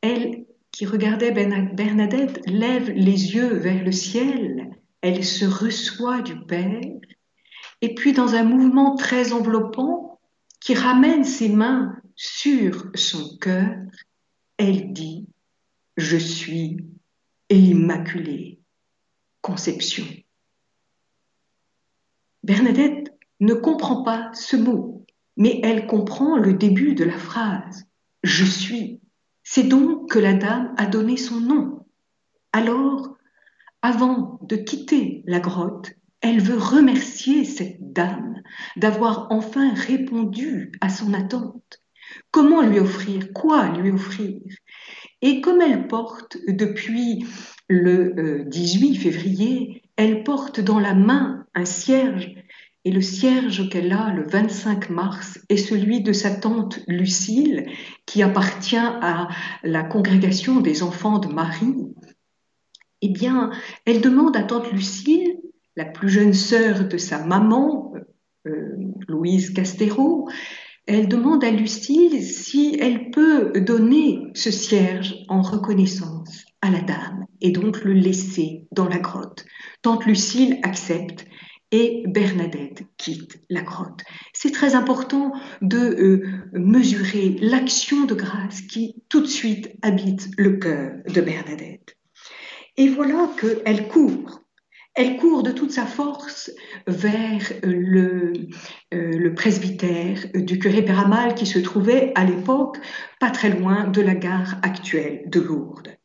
Elle, 0.00 0.46
qui 0.72 0.86
regardait 0.86 1.30
Bernadette, 1.30 2.40
lève 2.46 2.90
les 2.90 3.34
yeux 3.34 3.54
vers 3.54 3.84
le 3.84 3.92
ciel 3.92 4.74
elle 5.04 5.22
se 5.22 5.44
reçoit 5.44 6.22
du 6.22 6.34
Père, 6.46 6.80
et 7.82 7.94
puis 7.94 8.14
dans 8.14 8.34
un 8.34 8.42
mouvement 8.42 8.94
très 8.94 9.34
enveloppant 9.34 10.18
qui 10.60 10.74
ramène 10.74 11.24
ses 11.24 11.50
mains 11.50 11.94
sur 12.16 12.86
son 12.94 13.36
cœur, 13.36 13.76
elle 14.56 14.94
dit, 14.94 15.26
je 15.96 16.16
suis 16.16 16.84
immaculée 17.50 18.60
conception. 19.42 20.06
Bernadette 22.42 23.12
ne 23.40 23.52
comprend 23.52 24.02
pas 24.02 24.30
ce 24.32 24.56
mot, 24.56 25.04
mais 25.36 25.60
elle 25.62 25.86
comprend 25.86 26.38
le 26.38 26.54
début 26.54 26.94
de 26.94 27.04
la 27.04 27.18
phrase. 27.18 27.86
Je 28.22 28.44
suis. 28.44 29.00
C'est 29.42 29.64
donc 29.64 30.10
que 30.10 30.18
la 30.18 30.32
dame 30.32 30.74
a 30.78 30.86
donné 30.86 31.18
son 31.18 31.40
nom. 31.40 31.86
Alors, 32.52 33.16
avant 33.82 34.38
de 34.42 34.56
quitter 34.56 35.22
la 35.26 35.40
grotte, 35.40 35.92
elle 36.22 36.40
veut 36.40 36.56
remercier 36.58 37.44
cette 37.44 37.92
dame 37.92 38.42
d'avoir 38.76 39.26
enfin 39.30 39.74
répondu 39.74 40.72
à 40.80 40.88
son 40.88 41.12
attente. 41.12 41.82
Comment 42.30 42.62
lui 42.62 42.80
offrir 42.80 43.32
Quoi 43.34 43.68
lui 43.76 43.90
offrir? 43.90 44.40
Et 45.24 45.40
comme 45.40 45.62
elle 45.62 45.88
porte 45.88 46.36
depuis 46.46 47.24
le 47.70 48.44
18 48.46 48.90
euh, 48.90 49.00
février, 49.00 49.82
elle 49.96 50.22
porte 50.22 50.60
dans 50.60 50.78
la 50.78 50.92
main 50.92 51.46
un 51.54 51.64
cierge, 51.64 52.34
et 52.84 52.90
le 52.90 53.00
cierge 53.00 53.70
qu'elle 53.70 53.90
a 53.94 54.12
le 54.12 54.26
25 54.26 54.90
mars 54.90 55.40
est 55.48 55.56
celui 55.56 56.02
de 56.02 56.12
sa 56.12 56.30
tante 56.30 56.80
Lucille, 56.86 57.64
qui 58.04 58.22
appartient 58.22 58.76
à 58.76 59.28
la 59.62 59.82
congrégation 59.82 60.60
des 60.60 60.82
enfants 60.82 61.18
de 61.18 61.28
Marie, 61.28 61.74
eh 63.00 63.08
bien, 63.08 63.50
elle 63.86 64.02
demande 64.02 64.36
à 64.36 64.42
tante 64.42 64.70
Lucille, 64.72 65.38
la 65.74 65.86
plus 65.86 66.10
jeune 66.10 66.34
sœur 66.34 66.86
de 66.86 66.98
sa 66.98 67.24
maman, 67.24 67.94
euh, 68.46 68.76
Louise 69.08 69.54
Castero, 69.54 70.28
elle 70.86 71.08
demande 71.08 71.44
à 71.44 71.50
Lucille 71.50 72.22
si 72.22 72.76
elle 72.78 73.10
peut 73.10 73.52
donner 73.60 74.20
ce 74.34 74.50
cierge 74.50 75.14
en 75.28 75.40
reconnaissance 75.40 76.44
à 76.60 76.70
la 76.70 76.80
dame 76.80 77.26
et 77.40 77.50
donc 77.50 77.84
le 77.84 77.92
laisser 77.92 78.66
dans 78.72 78.88
la 78.88 78.98
grotte. 78.98 79.44
Tante 79.82 80.04
Lucille 80.06 80.58
accepte 80.62 81.26
et 81.70 82.04
Bernadette 82.06 82.84
quitte 82.98 83.40
la 83.48 83.62
grotte. 83.62 84.02
C'est 84.32 84.52
très 84.52 84.74
important 84.74 85.32
de 85.62 85.78
euh, 85.78 86.22
mesurer 86.52 87.36
l'action 87.40 88.04
de 88.04 88.14
grâce 88.14 88.60
qui 88.60 89.02
tout 89.08 89.20
de 89.20 89.26
suite 89.26 89.72
habite 89.82 90.28
le 90.36 90.58
cœur 90.58 90.92
de 91.12 91.20
Bernadette. 91.20 91.96
Et 92.76 92.88
voilà 92.88 93.28
qu'elle 93.40 93.88
court. 93.88 94.43
Elle 94.94 95.16
court 95.16 95.42
de 95.42 95.50
toute 95.50 95.72
sa 95.72 95.86
force 95.86 96.52
vers 96.86 97.52
le, 97.62 98.32
euh, 98.92 99.12
le 99.18 99.34
presbytère 99.34 100.20
du 100.34 100.58
curé 100.58 100.82
Péramal 100.82 101.34
qui 101.34 101.46
se 101.46 101.58
trouvait 101.58 102.12
à 102.14 102.24
l'époque 102.24 102.78
pas 103.18 103.30
très 103.30 103.50
loin 103.50 103.88
de 103.88 104.00
la 104.00 104.14
gare 104.14 104.56
actuelle 104.62 105.24
de 105.26 105.40
Lourdes. 105.40 105.96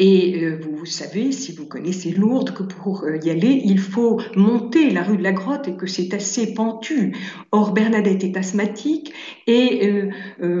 Et 0.00 0.42
euh, 0.42 0.58
vous 0.60 0.86
savez, 0.86 1.30
si 1.30 1.52
vous 1.52 1.66
connaissez 1.66 2.10
Lourdes, 2.10 2.52
que 2.52 2.64
pour 2.64 3.04
euh, 3.04 3.16
y 3.22 3.30
aller, 3.30 3.62
il 3.64 3.78
faut 3.78 4.20
monter 4.34 4.90
la 4.90 5.04
rue 5.04 5.16
de 5.16 5.22
la 5.22 5.32
Grotte 5.32 5.68
et 5.68 5.76
que 5.76 5.86
c'est 5.86 6.12
assez 6.14 6.52
pentu. 6.54 7.14
Or, 7.52 7.72
Bernadette 7.72 8.24
est 8.24 8.36
asthmatique 8.36 9.12
et 9.46 9.86
euh, 9.86 10.10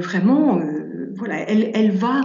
vraiment, 0.00 0.60
voilà, 1.16 1.48
elle 1.48 1.90
va 1.90 2.20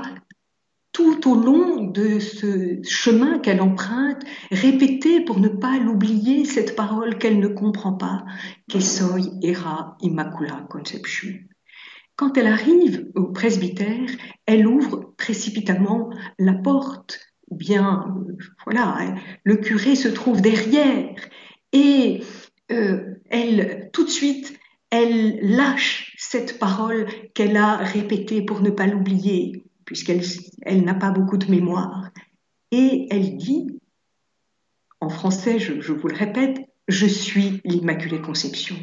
tout 0.99 1.31
au 1.31 1.35
long 1.35 1.85
de 1.85 2.19
ce 2.19 2.81
chemin 2.83 3.39
qu'elle 3.39 3.61
emprunte, 3.61 4.21
répéter 4.51 5.21
pour 5.21 5.39
ne 5.39 5.47
pas 5.47 5.79
l'oublier 5.79 6.43
cette 6.43 6.75
parole 6.75 7.17
qu'elle 7.17 7.39
ne 7.39 7.47
comprend 7.47 7.93
pas, 7.93 8.25
que 8.69 8.81
soy 8.81 9.31
era 9.41 9.95
immacula 10.01 10.67
conception. 10.69 11.35
Quand 12.17 12.35
elle 12.35 12.47
arrive 12.47 13.09
au 13.15 13.27
presbytère, 13.27 14.09
elle 14.45 14.67
ouvre 14.67 15.13
précipitamment 15.15 16.09
la 16.37 16.53
porte. 16.53 17.21
Bien, 17.49 18.13
voilà, 18.65 18.97
hein, 18.99 19.15
le 19.45 19.55
curé 19.55 19.95
se 19.95 20.09
trouve 20.09 20.41
derrière 20.41 21.15
et 21.71 22.23
euh, 22.73 23.15
elle, 23.29 23.89
tout 23.93 24.03
de 24.03 24.09
suite, 24.09 24.59
elle 24.89 25.39
lâche 25.55 26.13
cette 26.17 26.59
parole 26.59 27.07
qu'elle 27.33 27.55
a 27.55 27.77
répétée 27.77 28.41
pour 28.41 28.59
ne 28.59 28.69
pas 28.69 28.85
l'oublier, 28.85 29.63
puisqu'elle 29.89 30.21
elle, 30.61 30.83
n'a 30.83 30.93
pas 30.93 31.09
beaucoup 31.09 31.37
de 31.37 31.49
mémoire. 31.49 32.11
Et 32.69 33.07
elle 33.09 33.37
dit, 33.37 33.81
en 35.01 35.09
français, 35.09 35.57
je 35.57 35.91
vous 35.91 36.07
le 36.07 36.15
répète, 36.15 36.59
je 36.87 37.07
suis 37.07 37.59
l'Immaculée 37.65 38.21
Conception. 38.21 38.75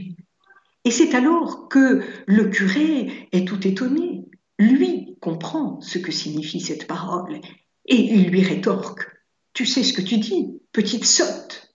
Et 0.84 0.90
c'est 0.90 1.14
alors 1.14 1.68
que 1.68 2.02
le 2.26 2.48
curé 2.48 3.28
est 3.30 3.46
tout 3.46 3.68
étonné. 3.68 4.24
Lui 4.58 5.16
comprend 5.20 5.80
ce 5.80 6.00
que 6.00 6.10
signifie 6.10 6.58
cette 6.58 6.88
parole 6.88 7.40
et 7.84 7.94
il 7.94 8.28
lui 8.28 8.42
rétorque 8.42 9.08
Tu 9.52 9.64
sais 9.64 9.84
ce 9.84 9.92
que 9.92 10.02
tu 10.02 10.18
dis, 10.18 10.60
petite 10.72 11.04
sotte 11.04 11.72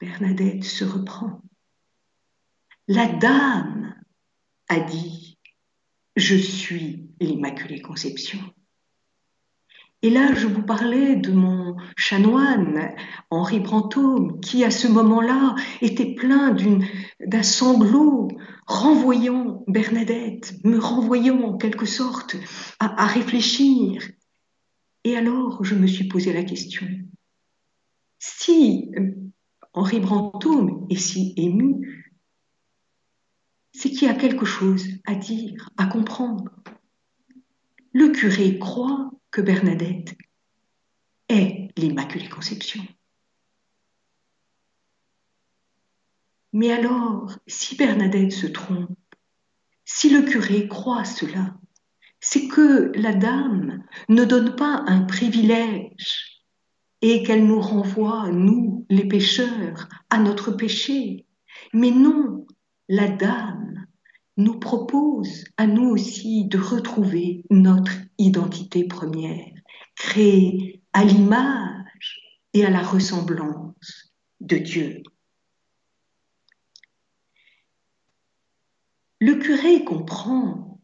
Bernadette 0.00 0.64
se 0.64 0.84
reprend. 0.84 1.40
La 2.88 3.06
dame 3.06 3.94
a 4.68 4.80
dit 4.80 5.33
Je 6.16 6.36
suis 6.36 7.08
l'Immaculée 7.20 7.80
Conception. 7.80 8.38
Et 10.02 10.10
là, 10.10 10.34
je 10.34 10.46
vous 10.46 10.62
parlais 10.62 11.16
de 11.16 11.32
mon 11.32 11.76
chanoine, 11.96 12.94
Henri 13.30 13.58
Brantôme, 13.58 14.38
qui 14.40 14.62
à 14.62 14.70
ce 14.70 14.86
moment-là 14.86 15.54
était 15.80 16.14
plein 16.14 16.54
d'un 17.20 17.42
sanglot, 17.42 18.28
renvoyant 18.66 19.64
Bernadette, 19.66 20.54
me 20.62 20.78
renvoyant 20.78 21.40
en 21.42 21.56
quelque 21.56 21.86
sorte 21.86 22.36
à, 22.80 23.02
à 23.02 23.06
réfléchir. 23.06 24.02
Et 25.04 25.16
alors, 25.16 25.64
je 25.64 25.74
me 25.74 25.86
suis 25.86 26.06
posé 26.06 26.34
la 26.34 26.44
question. 26.44 26.86
Si 28.18 28.90
euh, 28.98 29.10
Henri 29.72 30.00
Brantôme 30.00 30.86
est 30.90 30.96
si 30.96 31.34
ému, 31.36 32.03
c'est 33.74 33.90
qu'il 33.90 34.08
y 34.08 34.10
a 34.10 34.14
quelque 34.14 34.46
chose 34.46 34.86
à 35.04 35.14
dire, 35.14 35.68
à 35.76 35.86
comprendre. 35.86 36.50
Le 37.92 38.08
curé 38.10 38.58
croit 38.58 39.10
que 39.30 39.40
Bernadette 39.40 40.16
est 41.28 41.68
l'Immaculée 41.76 42.28
Conception. 42.28 42.82
Mais 46.52 46.70
alors, 46.70 47.36
si 47.48 47.74
Bernadette 47.74 48.32
se 48.32 48.46
trompe, 48.46 48.96
si 49.84 50.08
le 50.08 50.22
curé 50.22 50.68
croit 50.68 51.04
cela, 51.04 51.56
c'est 52.20 52.46
que 52.46 52.92
la 52.94 53.12
dame 53.12 53.84
ne 54.08 54.24
donne 54.24 54.54
pas 54.54 54.84
un 54.86 55.02
privilège 55.02 56.44
et 57.02 57.24
qu'elle 57.24 57.44
nous 57.44 57.60
renvoie, 57.60 58.30
nous, 58.30 58.86
les 58.88 59.06
pécheurs, 59.06 59.88
à 60.10 60.18
notre 60.18 60.52
péché. 60.52 61.26
Mais 61.72 61.90
non, 61.90 62.46
la 62.88 63.08
dame 63.08 63.86
nous 64.36 64.58
propose 64.58 65.44
à 65.56 65.66
nous 65.66 65.88
aussi 65.88 66.44
de 66.46 66.58
retrouver 66.58 67.44
notre 67.50 67.92
identité 68.18 68.84
première, 68.84 69.52
créée 69.94 70.82
à 70.92 71.04
l'image 71.04 72.20
et 72.52 72.64
à 72.64 72.70
la 72.70 72.82
ressemblance 72.82 74.14
de 74.40 74.58
Dieu. 74.58 75.02
Le 79.20 79.36
curé 79.36 79.84
comprend 79.84 80.80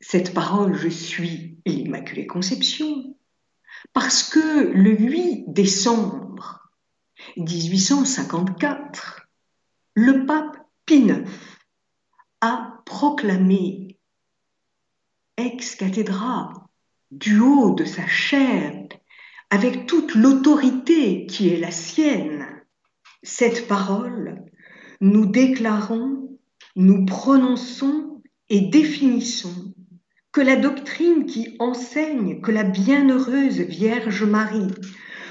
cette 0.00 0.34
parole 0.34 0.74
Je 0.74 0.88
suis 0.88 1.58
l'Immaculée 1.64 2.26
Conception 2.26 3.16
parce 3.92 4.28
que 4.28 4.72
le 4.72 4.96
8 4.96 5.44
décembre 5.48 6.70
1854, 7.36 9.21
le 9.94 10.24
pape 10.26 10.56
Pie 10.86 11.06
IX 11.06 11.24
a 12.40 12.82
proclamé 12.86 13.98
ex 15.36 15.76
cathedra 15.76 16.52
du 17.10 17.38
haut 17.40 17.74
de 17.74 17.84
sa 17.84 18.06
chair, 18.06 18.88
avec 19.50 19.86
toute 19.86 20.14
l'autorité 20.14 21.26
qui 21.26 21.50
est 21.50 21.58
la 21.58 21.70
sienne, 21.70 22.46
cette 23.22 23.68
parole, 23.68 24.42
nous 25.00 25.26
déclarons, 25.26 26.38
nous 26.74 27.04
prononçons 27.04 28.22
et 28.48 28.62
définissons 28.62 29.74
que 30.32 30.40
la 30.40 30.56
doctrine 30.56 31.26
qui 31.26 31.56
enseigne 31.58 32.40
que 32.40 32.50
la 32.50 32.64
bienheureuse 32.64 33.60
Vierge 33.60 34.24
Marie, 34.24 34.72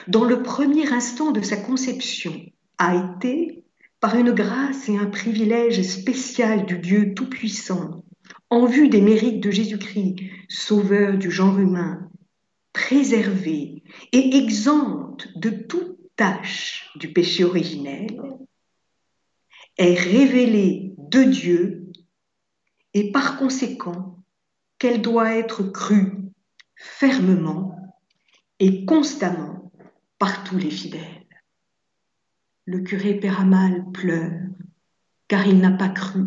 dans 0.07 0.23
le 0.23 0.43
premier 0.43 0.93
instant 0.93 1.31
de 1.31 1.41
sa 1.41 1.57
conception, 1.57 2.39
a 2.77 2.95
été 2.95 3.60
par 4.01 4.15
une 4.15 4.31
grâce 4.31 4.89
et 4.89 4.97
un 4.97 5.05
privilège 5.05 5.81
spécial 5.83 6.65
du 6.65 6.79
Dieu 6.79 7.13
Tout-Puissant, 7.13 8.03
en 8.49 8.65
vue 8.65 8.89
des 8.89 8.99
mérites 8.99 9.41
de 9.41 9.51
Jésus-Christ, 9.51 10.15
sauveur 10.49 11.17
du 11.17 11.29
genre 11.29 11.59
humain, 11.59 12.09
préservé 12.73 13.83
et 14.11 14.37
exempte 14.37 15.29
de 15.37 15.51
toute 15.51 15.97
tâche 16.15 16.89
du 16.95 17.13
péché 17.13 17.43
originel, 17.43 18.19
est 19.77 19.93
révélée 19.93 20.93
de 20.97 21.23
Dieu 21.23 21.91
et 22.93 23.11
par 23.11 23.37
conséquent 23.37 24.17
qu'elle 24.79 25.01
doit 25.01 25.35
être 25.35 25.63
crue 25.63 26.17
fermement 26.75 27.77
et 28.59 28.83
constamment 28.85 29.71
par 30.17 30.43
tous 30.43 30.57
les 30.57 30.71
fidèles. 30.71 31.20
Le 32.65 32.79
curé 32.81 33.15
Péramal 33.15 33.91
pleure, 33.91 34.31
car 35.27 35.47
il 35.47 35.59
n'a 35.59 35.71
pas 35.71 35.89
cru. 35.89 36.25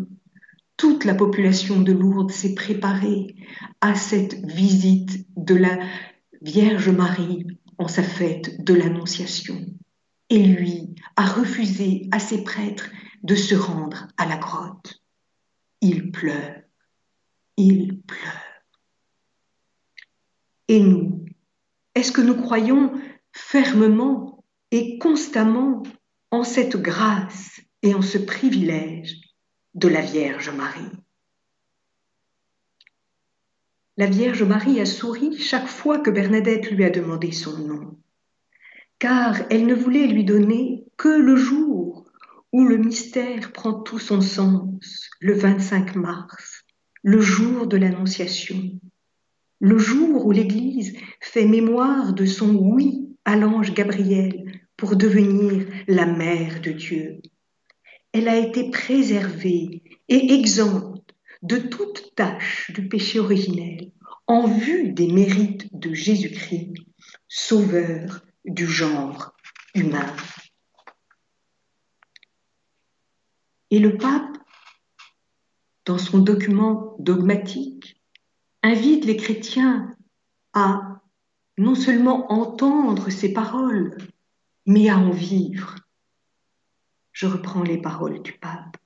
Toute 0.77 1.05
la 1.05 1.15
population 1.15 1.81
de 1.81 1.93
Lourdes 1.93 2.31
s'est 2.31 2.55
préparée 2.55 3.35
à 3.79 3.95
cette 3.95 4.33
visite 4.45 5.25
de 5.37 5.55
la 5.55 5.79
Vierge 6.41 6.89
Marie 6.89 7.47
en 7.77 7.87
sa 7.87 8.03
fête 8.03 8.63
de 8.63 8.73
l'Annonciation. 8.73 9.65
Et 10.29 10.43
lui 10.43 10.95
a 11.15 11.25
refusé 11.25 12.09
à 12.11 12.19
ses 12.19 12.43
prêtres 12.43 12.89
de 13.23 13.35
se 13.35 13.55
rendre 13.55 14.07
à 14.17 14.25
la 14.25 14.37
grotte. 14.37 15.01
Il 15.81 16.11
pleure, 16.11 16.61
il 17.57 18.01
pleure. 18.01 18.41
Et 20.67 20.79
nous, 20.79 21.25
est-ce 21.93 22.11
que 22.11 22.21
nous 22.21 22.35
croyons 22.35 22.91
fermement 23.31 24.43
et 24.71 24.97
constamment 24.97 25.83
en 26.35 26.43
cette 26.43 26.75
grâce 26.75 27.61
et 27.81 27.93
en 27.93 28.01
ce 28.01 28.17
privilège 28.17 29.21
de 29.73 29.87
la 29.87 30.01
Vierge 30.01 30.49
Marie. 30.49 30.91
La 33.95 34.07
Vierge 34.07 34.43
Marie 34.43 34.81
a 34.81 34.85
souri 34.85 35.37
chaque 35.37 35.69
fois 35.69 35.99
que 35.99 36.09
Bernadette 36.09 36.69
lui 36.71 36.83
a 36.83 36.89
demandé 36.89 37.31
son 37.31 37.57
nom, 37.59 37.97
car 38.99 39.43
elle 39.49 39.65
ne 39.65 39.73
voulait 39.73 40.07
lui 40.07 40.25
donner 40.25 40.83
que 40.97 41.07
le 41.07 41.37
jour 41.37 42.05
où 42.51 42.65
le 42.65 42.75
mystère 42.75 43.53
prend 43.53 43.73
tout 43.73 43.99
son 43.99 44.19
sens, 44.19 45.09
le 45.21 45.35
25 45.35 45.95
mars, 45.95 46.65
le 47.01 47.21
jour 47.21 47.65
de 47.65 47.77
l'Annonciation, 47.77 48.77
le 49.61 49.77
jour 49.77 50.25
où 50.25 50.31
l'Église 50.33 50.97
fait 51.21 51.45
mémoire 51.45 52.11
de 52.11 52.25
son 52.25 52.53
oui 52.55 53.07
à 53.23 53.37
l'ange 53.37 53.73
Gabriel 53.73 54.44
pour 54.77 54.95
devenir 54.95 55.65
la 55.87 56.05
mère 56.05 56.61
de 56.61 56.71
Dieu. 56.71 57.21
Elle 58.11 58.27
a 58.27 58.37
été 58.37 58.69
préservée 58.69 59.83
et 60.07 60.33
exempte 60.33 61.13
de 61.41 61.57
toute 61.57 62.13
tâche 62.15 62.71
du 62.71 62.87
péché 62.87 63.19
originel 63.19 63.91
en 64.27 64.47
vue 64.47 64.91
des 64.91 65.07
mérites 65.07 65.67
de 65.77 65.93
Jésus-Christ, 65.93 66.73
sauveur 67.27 68.25
du 68.45 68.65
genre 68.65 69.35
humain. 69.73 70.15
Et 73.69 73.79
le 73.79 73.97
pape, 73.97 74.37
dans 75.85 75.97
son 75.97 76.19
document 76.19 76.95
dogmatique, 76.99 78.01
invite 78.63 79.05
les 79.05 79.17
chrétiens 79.17 79.95
à 80.53 81.01
non 81.57 81.75
seulement 81.75 82.31
entendre 82.31 83.09
ces 83.09 83.33
paroles, 83.33 83.97
mais 84.65 84.89
à 84.89 84.97
en 84.97 85.11
vivre. 85.11 85.75
Je 87.11 87.27
reprends 87.27 87.63
les 87.63 87.77
paroles 87.77 88.21
du 88.21 88.33
pape. 88.33 88.77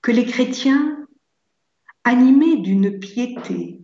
Que 0.00 0.10
les 0.10 0.24
chrétiens, 0.24 1.06
animés 2.04 2.56
d'une 2.56 2.98
piété, 2.98 3.80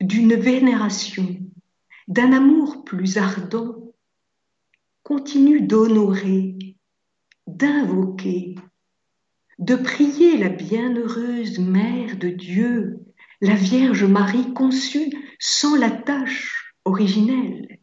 d'une 0.00 0.34
vénération, 0.34 1.38
d'un 2.08 2.32
amour 2.32 2.84
plus 2.84 3.18
ardent, 3.18 3.92
continuent 5.02 5.66
d'honorer, 5.66 6.56
d'invoquer, 7.46 8.54
de 9.58 9.76
prier 9.76 10.38
la 10.38 10.48
bienheureuse 10.48 11.58
Mère 11.58 12.16
de 12.16 12.28
Dieu, 12.28 13.00
la 13.40 13.54
Vierge 13.54 14.04
Marie 14.04 14.54
conçue 14.54 15.12
sans 15.38 15.76
la 15.76 15.90
tâche 15.90 16.74
originelle, 16.84 17.79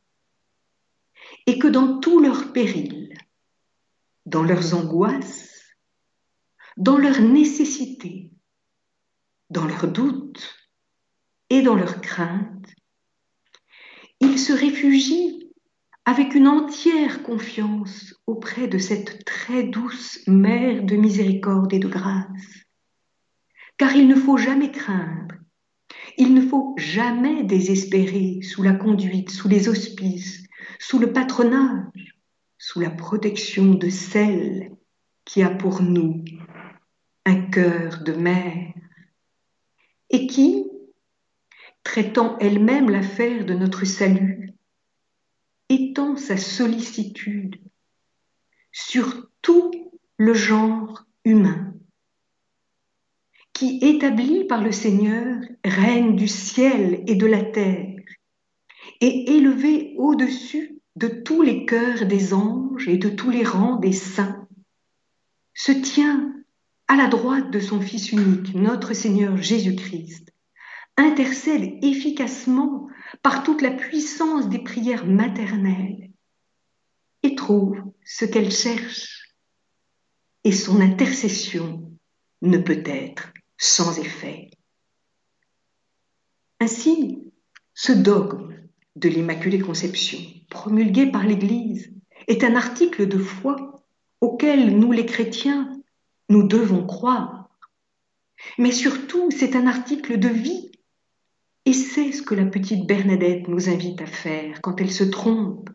et 1.48 1.60
que 1.60 1.68
dans 1.68 2.00
tous 2.00 2.20
leurs 2.20 2.52
périls, 2.52 3.18
dans 4.26 4.44
leurs 4.44 4.74
angoisses, 4.76 5.64
dans 6.76 6.98
leurs 6.98 7.22
nécessités, 7.22 8.32
dans 9.50 9.66
leurs 9.66 9.88
doutes 9.88 10.56
et 11.50 11.62
dans 11.62 11.76
leurs 11.76 12.02
craintes, 12.02 12.76
ils 14.20 14.38
se 14.38 14.52
réfugient 14.52 15.54
avec 16.04 16.36
une 16.36 16.48
entière 16.48 17.24
confiance 17.24 18.14
auprès 18.28 18.68
de 18.68 18.78
cette 18.78 19.24
très 19.26 19.64
douce 19.64 20.20
Mère 20.28 20.84
de 20.84 20.96
miséricorde 20.96 21.74
et 21.74 21.80
de 21.80 21.88
grâce. 21.88 22.66
Car 23.78 23.96
il 23.96 24.08
ne 24.08 24.16
faut 24.16 24.38
jamais 24.38 24.72
craindre, 24.72 25.36
il 26.18 26.34
ne 26.34 26.42
faut 26.42 26.76
jamais 26.78 27.44
désespérer 27.44 28.42
sous 28.42 28.64
la 28.64 28.74
conduite, 28.74 29.30
sous 29.30 29.48
les 29.48 29.70
auspices, 29.70 30.47
sous 30.80 31.00
le 31.00 31.14
patronage, 31.14 32.18
sous 32.58 32.80
la 32.80 32.90
protection 32.90 33.74
de 33.74 33.90
celle 33.90 34.72
qui 35.26 35.44
a 35.44 35.50
pour 35.50 35.82
nous 35.82 36.24
un 37.26 37.42
cœur 37.50 38.04
de 38.04 38.14
mère 38.14 38.74
et 40.10 40.28
qui, 40.28 40.66
traitant 41.84 42.38
elle-même 42.40 42.90
l'affaire 42.90 43.46
de 43.46 43.54
notre 43.54 43.86
salut, 43.86 44.54
étend 45.70 46.16
sa 46.16 46.38
sollicitude 46.38 47.60
sur 48.72 49.30
tout 49.42 49.92
le 50.18 50.34
genre 50.34 51.06
humain, 51.26 51.74
qui, 53.54 53.80
établi 53.82 54.46
par 54.46 54.64
le 54.64 54.72
Seigneur, 54.72 55.42
règne 55.66 56.16
du 56.16 56.28
ciel 56.28 57.04
et 57.08 57.16
de 57.16 57.26
la 57.26 57.44
terre, 57.44 57.97
et 59.02 59.32
élevé 59.36 59.94
au-dessus 59.98 60.80
de 60.96 61.08
tous 61.08 61.42
les 61.42 61.66
cœurs 61.66 62.06
des 62.06 62.34
anges 62.34 62.88
et 62.88 62.98
de 62.98 63.10
tous 63.10 63.30
les 63.30 63.44
rangs 63.44 63.78
des 63.78 63.94
saints, 63.94 64.48
se 65.54 65.72
tient 65.72 66.34
à 66.88 66.96
la 66.96 67.08
droite 67.08 67.52
de 67.52 67.60
son 67.60 67.82
Fils 67.82 68.12
unique, 68.12 68.54
notre 68.56 68.94
Seigneur 68.94 69.38
Jésus-Christ, 69.38 70.32
intercède 70.96 71.84
efficacement 71.84 72.88
par 73.22 73.44
toute 73.44 73.62
la 73.62 73.72
puissance 73.72 74.50
des 74.50 74.60
prières 74.60 75.06
maternelles 75.06 76.10
et 77.24 77.36
trouve 77.36 77.82
ce 78.04 78.26
qu'elle 78.26 78.52
cherche. 78.52 79.36
Et 80.44 80.52
son 80.52 80.80
intercession 80.80 81.92
ne 82.42 82.58
peut 82.58 82.84
être 82.86 83.34
sans 83.58 84.00
effet. 84.00 84.50
Ainsi, 86.60 87.32
ce 87.74 87.92
dogme 87.92 88.57
de 88.98 89.10
l'Immaculée 89.10 89.60
Conception, 89.60 90.20
promulgué 90.50 91.12
par 91.12 91.24
l'Église, 91.24 91.94
est 92.28 92.44
un 92.44 92.56
article 92.56 93.08
de 93.08 93.20
foi 93.20 93.86
auquel 94.22 94.78
nous 94.78 94.92
les 94.92 95.06
chrétiens, 95.06 95.72
nous 96.30 96.48
devons 96.48 96.86
croire. 96.86 97.50
Mais 98.58 98.72
surtout, 98.72 99.30
c'est 99.30 99.56
un 99.56 99.68
article 99.68 100.18
de 100.18 100.30
vie 100.30 100.72
et 101.66 101.74
c'est 101.74 102.12
ce 102.12 102.24
que 102.24 102.34
la 102.34 102.46
petite 102.46 102.88
Bernadette 102.88 103.48
nous 103.48 103.70
invite 103.70 104.02
à 104.02 104.08
faire 104.08 104.62
quand 104.62 104.82
elle 104.82 104.92
se 104.92 105.04
trompe 105.04 105.70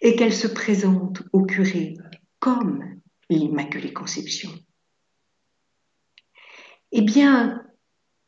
et 0.00 0.14
qu'elle 0.14 0.34
se 0.34 0.46
présente 0.46 1.22
au 1.32 1.44
curé 1.44 1.94
comme 2.38 2.84
l'Immaculée 3.28 3.92
Conception. 3.92 4.50
Eh 6.92 7.02
bien, 7.02 7.64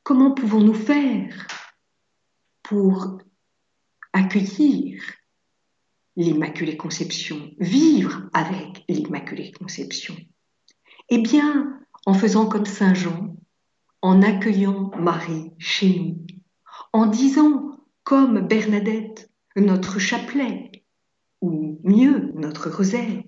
comment 0.02 0.33
pouvons-nous 0.33 0.74
faire 0.74 1.46
pour 2.62 3.18
accueillir 4.12 5.03
l'Immaculée 6.16 6.77
Conception, 6.77 7.51
vivre 7.59 8.29
avec 8.33 8.85
l'Immaculée 8.88 9.53
Conception 9.53 10.14
Eh 11.09 11.18
bien, 11.18 11.81
en 12.05 12.14
faisant 12.14 12.46
comme 12.46 12.66
Saint 12.66 12.94
Jean, 12.94 13.37
en 14.03 14.22
accueillant 14.22 14.90
Marie 14.98 15.53
chez 15.59 15.98
nous, 15.98 16.27
en 16.92 17.07
disant, 17.07 17.81
comme 18.05 18.40
Bernadette, 18.40 19.31
notre 19.57 19.98
chapelet, 19.98 20.70
ou 21.40 21.81
mieux, 21.83 22.33
notre 22.35 22.70
rosaire. 22.70 23.22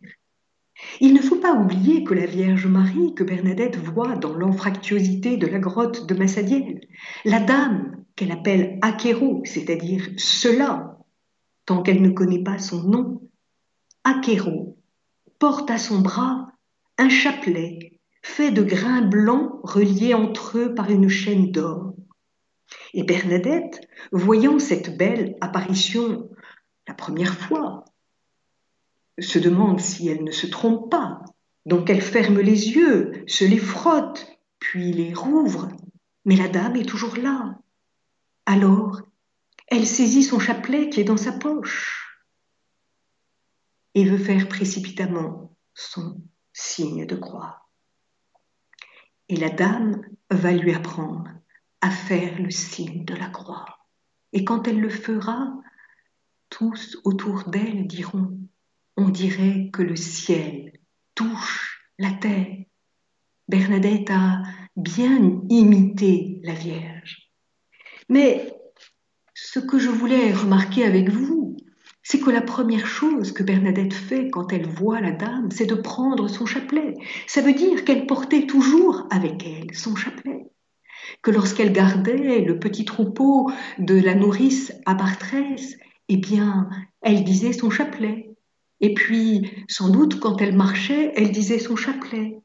Il 1.01 1.15
ne 1.15 1.21
faut 1.21 1.37
pas 1.37 1.55
oublier 1.55 2.05
que 2.05 2.15
la 2.15 2.27
Vierge 2.27 2.67
Marie, 2.67 3.15
que 3.15 3.25
Bernadette 3.25 3.77
voit 3.77 4.17
dans 4.17 4.35
l'anfractuosité 4.35 5.37
de 5.37 5.47
la 5.47 5.59
grotte 5.59 6.07
de 6.07 6.15
Massadiel, 6.15 6.81
la 7.25 7.41
dame 7.41 8.04
qu'elle 8.17 8.33
appelle 8.33 8.79
Achéro, 8.83 9.43
c'est-à-dire 9.45 10.09
cela, 10.17 10.99
tant 11.67 11.83
qu'elle 11.83 12.03
ne 12.03 12.11
connaît 12.11 12.43
pas 12.43 12.59
son 12.59 12.83
nom, 12.85 13.23
Achéro, 14.05 14.79
porte 15.39 15.71
à 15.71 15.79
son 15.79 16.01
bras 16.01 16.49
un 16.99 17.09
chapelet 17.09 18.01
fait 18.23 18.51
de 18.51 18.63
grains 18.63 19.03
blancs 19.03 19.61
reliés 19.63 20.15
entre 20.15 20.59
eux 20.59 20.75
par 20.75 20.91
une 20.91 21.09
chaîne 21.09 21.51
d'or. 21.53 21.95
Et 22.95 23.03
Bernadette, 23.03 23.87
voyant 24.13 24.59
cette 24.59 24.97
belle 24.97 25.37
apparition 25.41 26.31
la 26.87 26.95
première 26.95 27.35
fois, 27.35 27.85
se 29.19 29.39
demande 29.39 29.81
si 29.81 30.09
elle 30.09 30.25
ne 30.25 30.33
se 30.33 30.47
trompe 30.47 30.91
pas. 30.91 31.21
Donc 31.67 31.89
elle 31.89 32.03
ferme 32.03 32.41
les 32.41 32.71
yeux, 32.71 33.25
se 33.27 33.45
les 33.45 33.59
frotte, 33.59 34.27
puis 34.59 34.93
les 34.93 35.15
rouvre. 35.15 35.69
Mais 36.25 36.37
la 36.37 36.49
dame 36.49 36.77
est 36.77 36.89
toujours 36.89 37.17
là. 37.17 37.59
Alors, 38.47 39.01
elle 39.69 39.87
saisit 39.87 40.23
son 40.23 40.39
chapelet 40.39 40.91
qui 40.91 41.01
est 41.01 41.05
dans 41.05 41.17
sa 41.17 41.33
poche 41.33 42.21
et 43.95 44.05
veut 44.05 44.19
faire 44.19 44.49
précipitamment 44.49 45.57
son 45.75 46.21
signe 46.53 47.07
de 47.07 47.17
croix. 47.17 47.69
Et 49.29 49.37
la 49.37 49.51
dame 49.51 50.03
va 50.31 50.53
lui 50.53 50.75
apprendre 50.75 51.31
à 51.81 51.91
faire 51.91 52.41
le 52.41 52.51
signe 52.51 53.05
de 53.05 53.15
la 53.15 53.29
croix. 53.29 53.65
Et 54.33 54.45
quand 54.45 54.69
elle 54.69 54.81
le 54.81 54.91
fera, 54.91 55.55
tous 56.51 56.99
autour 57.05 57.49
d'elle 57.49 57.87
diront, 57.87 58.39
on 58.97 59.09
dirait 59.09 59.71
que 59.73 59.83
le 59.83 59.97
ciel 59.97 60.79
touche 61.15 61.91
la 61.99 62.13
terre. 62.13 62.65
Bernadette 63.49 64.11
a 64.11 64.43
bien 64.77 65.41
imité 65.49 66.41
la 66.43 66.55
Vierge. 66.55 67.24
Mais 68.09 68.55
ce 69.35 69.59
que 69.59 69.79
je 69.79 69.91
voulais 69.91 70.33
remarquer 70.33 70.85
avec 70.85 71.11
vous, 71.11 71.57
c'est 72.03 72.21
que 72.21 72.31
la 72.31 72.43
première 72.43 72.87
chose 72.87 73.33
que 73.33 73.43
Bernadette 73.43 73.95
fait 73.95 74.29
quand 74.31 74.53
elle 74.53 74.69
voit 74.69 75.01
la 75.01 75.13
dame, 75.13 75.51
c'est 75.51 75.67
de 75.67 75.75
prendre 75.75 76.29
son 76.29 76.45
chapelet. 76.45 76.95
Ça 77.27 77.41
veut 77.41 77.55
dire 77.55 77.85
qu'elle 77.85 78.07
portait 78.07 78.47
toujours 78.47 79.07
avec 79.11 79.47
elle 79.47 79.75
son 79.75 79.97
chapelet 79.97 80.47
que 81.23 81.31
lorsqu'elle 81.31 81.73
gardait 81.73 82.41
le 82.41 82.59
petit 82.59 82.85
troupeau 82.85 83.51
de 83.79 83.95
la 83.95 84.15
nourrice 84.15 84.73
à 84.87 84.95
Bartrès, 84.95 85.79
eh 86.09 86.17
bien, 86.17 86.69
elle 87.01 87.25
disait 87.25 87.53
son 87.53 87.71
chapelet. 87.71 88.31
Et 88.81 88.95
puis, 88.95 89.51
sans 89.69 89.89
doute, 89.89 90.21
quand 90.21 90.41
elle 90.43 90.55
marchait, 90.55 91.13
elle 91.17 91.33
disait 91.33 91.59
son 91.59 91.77
chapelet. 91.77 92.39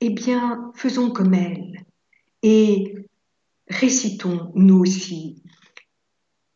Eh 0.00 0.10
bien, 0.10 0.72
faisons 0.74 1.10
comme 1.10 1.34
elle 1.34 1.84
et 2.42 2.94
récitons 3.68 4.52
nous 4.54 4.78
aussi 4.78 5.42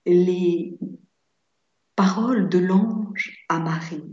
les 0.07 0.79
paroles 1.97 2.49
de 2.49 2.59
l'ange 2.59 3.45
à 3.49 3.59
Marie. 3.59 4.05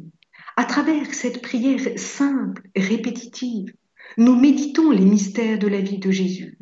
À 0.56 0.66
travers 0.66 1.14
cette 1.14 1.42
prière 1.42 1.98
simple, 1.98 2.62
répétitive, 2.76 3.74
nous 4.18 4.36
méditons 4.36 4.92
les 4.92 5.06
mystères 5.06 5.60
de 5.60 5.68
la 5.68 5.82
vie 5.82 6.00
de 6.00 6.12
Jésus 6.12 6.58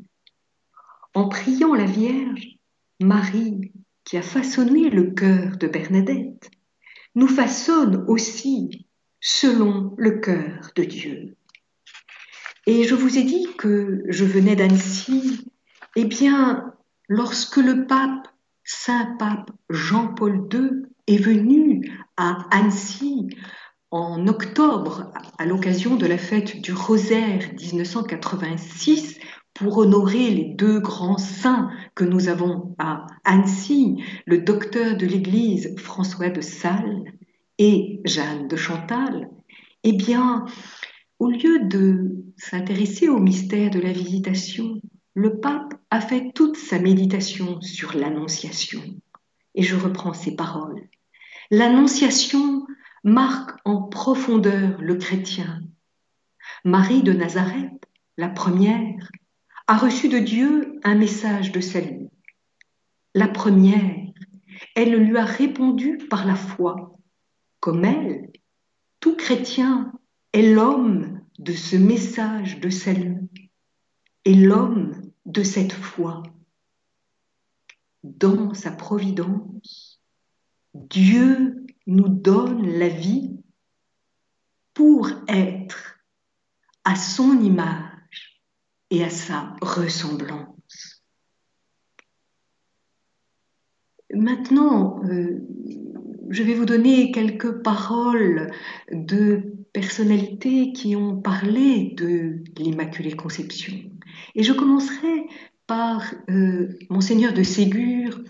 en 1.16 1.30
priant 1.30 1.74
la 1.74 1.86
Vierge, 1.86 2.58
Marie, 3.00 3.72
qui 4.04 4.18
a 4.18 4.22
façonné 4.22 4.90
le 4.90 5.12
cœur 5.12 5.58
de 5.58 5.68
Bernadette, 5.68 6.52
nous 7.16 7.28
façonne 7.28 8.06
aussi 8.08 8.86
selon 9.22 9.96
le 9.98 10.20
cœur 10.20 10.72
de 10.76 10.84
Dieu. 10.84 11.38
Et 12.68 12.84
je 12.84 12.94
vous 12.94 13.18
ai 13.18 13.24
dit 13.24 13.48
que 13.58 14.04
je 14.10 14.26
venais 14.26 14.56
d'Annecy. 14.56 15.48
Eh 15.98 16.06
bien, 16.06 16.74
lorsque 17.08 17.58
le 17.58 17.88
pape, 17.88 18.28
Saint 18.66 19.16
Pape 19.18 19.52
Jean-Paul 19.70 20.50
II, 20.52 20.88
est 21.08 21.18
venu 21.18 21.90
à 22.18 22.46
Annecy 22.52 23.28
en 23.92 24.28
octobre, 24.28 25.14
à 25.38 25.46
l'occasion 25.46 25.96
de 25.96 26.06
la 26.06 26.18
fête 26.18 26.60
du 26.60 26.74
Rosaire 26.74 27.50
1986, 27.54 29.20
pour 29.54 29.78
honorer 29.78 30.32
les 30.32 30.54
deux 30.56 30.80
grands 30.82 31.18
saints 31.18 31.70
que 31.96 32.04
nous 32.04 32.28
avons 32.28 32.76
à 32.78 33.08
Annecy, 33.24 34.04
le 34.26 34.40
docteur 34.40 34.98
de 34.98 35.06
l'Église 35.06 35.76
François 35.78 36.30
de 36.30 36.42
Sales 36.42 37.04
et 37.58 38.02
Jeanne 38.04 38.50
de 38.50 38.58
Chantal, 38.58 39.30
eh 39.84 39.94
bien, 39.94 40.44
au 41.20 41.30
lieu 41.30 41.60
de 41.60 42.26
s'intéresser 42.36 43.08
au 43.08 43.20
mystère 43.20 43.70
de 43.70 43.80
la 43.80 43.94
visitation, 43.94 44.82
le 45.16 45.40
pape 45.40 45.74
a 45.90 46.02
fait 46.02 46.32
toute 46.34 46.58
sa 46.58 46.78
méditation 46.78 47.62
sur 47.62 47.96
l'Annonciation. 47.96 48.84
Et 49.56 49.64
je 49.64 49.78
reprends 49.78 50.14
ces 50.14 50.36
paroles. 50.36 50.90
L'Annonciation 51.50 52.68
marque 53.06 53.58
en 53.64 53.84
profondeur 53.84 54.82
le 54.82 54.96
chrétien. 54.96 55.62
Marie 56.66 57.02
de 57.02 57.14
Nazareth, 57.14 57.88
la 58.18 58.28
première, 58.28 59.10
a 59.68 59.78
reçu 59.78 60.10
de 60.10 60.20
Dieu 60.20 60.80
un 60.84 60.96
message 60.96 61.54
de 61.54 61.62
salut. 61.62 62.10
La 63.14 63.30
première, 63.30 64.12
elle 64.76 64.96
lui 64.98 65.18
a 65.18 65.24
répondu 65.24 65.98
par 66.10 66.28
la 66.28 66.36
foi. 66.36 66.98
Comme 67.62 67.86
elle, 67.86 68.32
tout 69.00 69.16
chrétien 69.16 69.94
est 70.34 70.54
l'homme 70.54 71.22
de 71.40 71.54
ce 71.54 71.78
message 71.78 72.60
de 72.60 72.70
salut 72.70 73.30
et 74.26 74.34
l'homme 74.34 75.05
de 75.26 75.44
cette 75.44 75.74
foi. 75.74 76.24
Dans 78.04 78.54
sa 78.54 78.72
providence, 78.72 80.02
Dieu 80.74 81.66
nous 81.88 82.10
donne 82.10 82.68
la 82.68 82.90
vie 82.90 83.36
pour 84.74 85.10
être 85.28 86.00
à 86.84 86.96
son 86.96 87.40
image 87.42 88.42
et 88.92 89.04
à 89.04 89.10
sa 89.10 89.56
ressemblance. 89.62 91.04
Maintenant, 94.14 95.04
euh, 95.06 95.42
je 96.30 96.44
vais 96.44 96.54
vous 96.54 96.66
donner 96.66 97.12
quelques 97.12 97.64
paroles 97.64 98.52
de 98.92 99.56
personnalités 99.74 100.74
qui 100.74 100.96
ont 100.96 101.22
parlé 101.22 101.94
de 101.98 102.44
l'Immaculée 102.58 103.16
Conception. 103.16 103.95
Et 104.36 104.44
je 104.44 104.54
commencerai 104.54 105.28
par 105.68 106.14
euh, 106.30 106.78
Monseigneur 106.90 107.34
de 107.34 107.44
Ségur, 107.44 108.22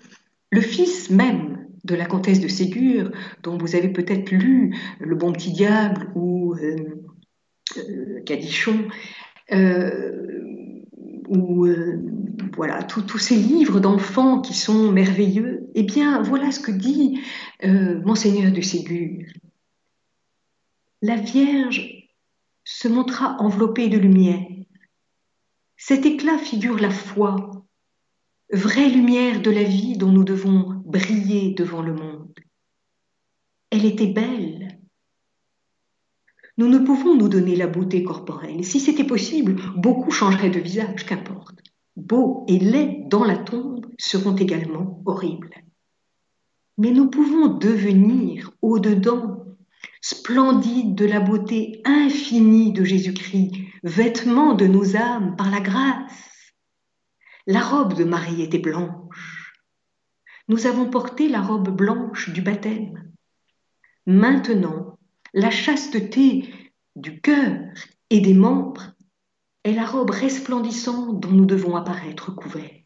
le 0.52 0.62
fils 0.62 1.10
même 1.10 1.68
de 1.84 1.96
la 1.96 2.06
comtesse 2.06 2.40
de 2.40 2.48
Ségur, 2.48 3.12
dont 3.44 3.58
vous 3.58 3.76
avez 3.76 3.90
peut-être 3.90 4.32
lu 4.32 4.76
Le 5.00 5.16
bon 5.16 5.32
petit 5.32 5.52
diable 5.52 6.10
ou 6.16 6.56
euh, 6.56 8.22
Cadichon 8.26 8.88
ou 11.28 11.66
euh, 11.66 12.02
voilà 12.56 12.84
tous 12.84 13.18
ces 13.18 13.36
livres 13.36 13.80
d'enfants 13.80 14.42
qui 14.42 14.54
sont 14.54 14.92
merveilleux, 14.92 15.70
eh 15.76 15.84
bien 15.84 16.22
voilà 16.22 16.52
ce 16.52 16.60
que 16.60 16.72
dit 16.72 17.20
euh, 17.64 18.02
monseigneur 18.02 18.52
de 18.52 18.62
Ségur. 18.62 19.26
La 21.02 21.16
Vierge 21.16 22.10
se 22.64 22.88
montra 22.88 23.38
enveloppée 23.40 23.90
de 23.90 23.98
lumière. 23.98 24.46
Cet 25.88 26.08
éclat 26.08 26.40
figure 26.40 26.80
la 26.80 26.90
foi, 26.90 27.64
vraie 28.52 28.90
lumière 28.90 29.40
de 29.40 29.52
la 29.52 29.62
vie 29.62 29.96
dont 29.96 30.12
nous 30.12 30.24
devons 30.24 30.82
briller 30.84 31.54
devant 31.54 31.84
le 31.84 31.94
monde. 31.94 32.34
Elle 33.70 33.86
était 33.86 34.08
belle, 34.08 34.80
nous 36.58 36.70
ne 36.70 36.80
pouvons 36.80 37.14
nous 37.16 37.30
donner 37.30 37.56
la 37.56 37.68
beauté 37.68 38.04
corporelle. 38.04 38.66
Si 38.66 38.80
c'était 38.80 39.04
possible, 39.04 39.58
beaucoup 39.76 40.10
changeraient 40.10 40.50
de 40.50 40.60
visage, 40.60 41.06
qu'importe. 41.06 41.60
Beau 41.96 42.46
et 42.48 42.58
laid 42.58 43.04
dans 43.08 43.24
la 43.24 43.38
tombe 43.38 43.86
seront 44.00 44.36
également 44.36 45.04
horribles. 45.06 45.54
Mais 46.80 46.90
nous 46.90 47.12
pouvons 47.12 47.60
devenir 47.60 48.50
au-dedans, 48.64 49.46
splendides 50.02 50.96
de 50.96 51.06
la 51.06 51.20
beauté 51.20 51.84
infinie 51.86 52.74
de 52.74 52.84
Jésus-Christ, 52.84 53.65
vêtements 53.86 54.56
de 54.56 54.66
nos 54.66 54.96
âmes 54.96 55.36
par 55.36 55.52
la 55.52 55.62
grâce. 55.62 56.54
La 57.46 57.62
robe 57.62 57.94
de 57.94 58.04
Marie 58.04 58.42
était 58.42 58.60
blanche. 58.60 59.54
Nous 60.48 60.66
avons 60.66 60.90
porté 60.90 61.30
la 61.30 61.42
robe 61.42 61.70
blanche 61.70 62.32
du 62.32 62.42
baptême. 62.42 63.12
Maintenant, 64.08 64.98
la 65.34 65.52
chasteté 65.52 66.52
du 66.96 67.22
cœur 67.22 67.60
et 68.10 68.22
des 68.22 68.34
membres 68.34 68.96
est 69.64 69.74
la 69.74 69.86
robe 69.86 70.12
resplendissante 70.12 71.20
dont 71.20 71.32
nous 71.32 71.46
devons 71.46 71.76
apparaître 71.76 72.32
couverts. 72.32 72.82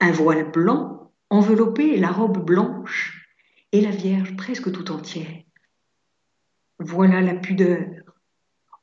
Un 0.00 0.10
voile 0.10 0.50
blanc 0.50 1.12
enveloppait 1.30 1.96
la 1.98 2.10
robe 2.10 2.44
blanche 2.44 3.28
et 3.70 3.80
la 3.80 3.90
Vierge 3.90 4.36
presque 4.36 4.72
tout 4.72 4.90
entière. 4.90 5.42
Voilà 6.80 7.20
la 7.20 7.34
pudeur, 7.34 8.01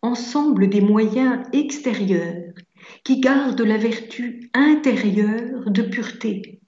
ensemble 0.01 0.69
des 0.69 0.81
moyens 0.81 1.45
extérieurs 1.53 2.53
qui 3.03 3.19
gardent 3.19 3.61
la 3.61 3.77
vertu 3.77 4.49
intérieure 4.53 5.69
de 5.69 5.81
pureté. 5.81 6.61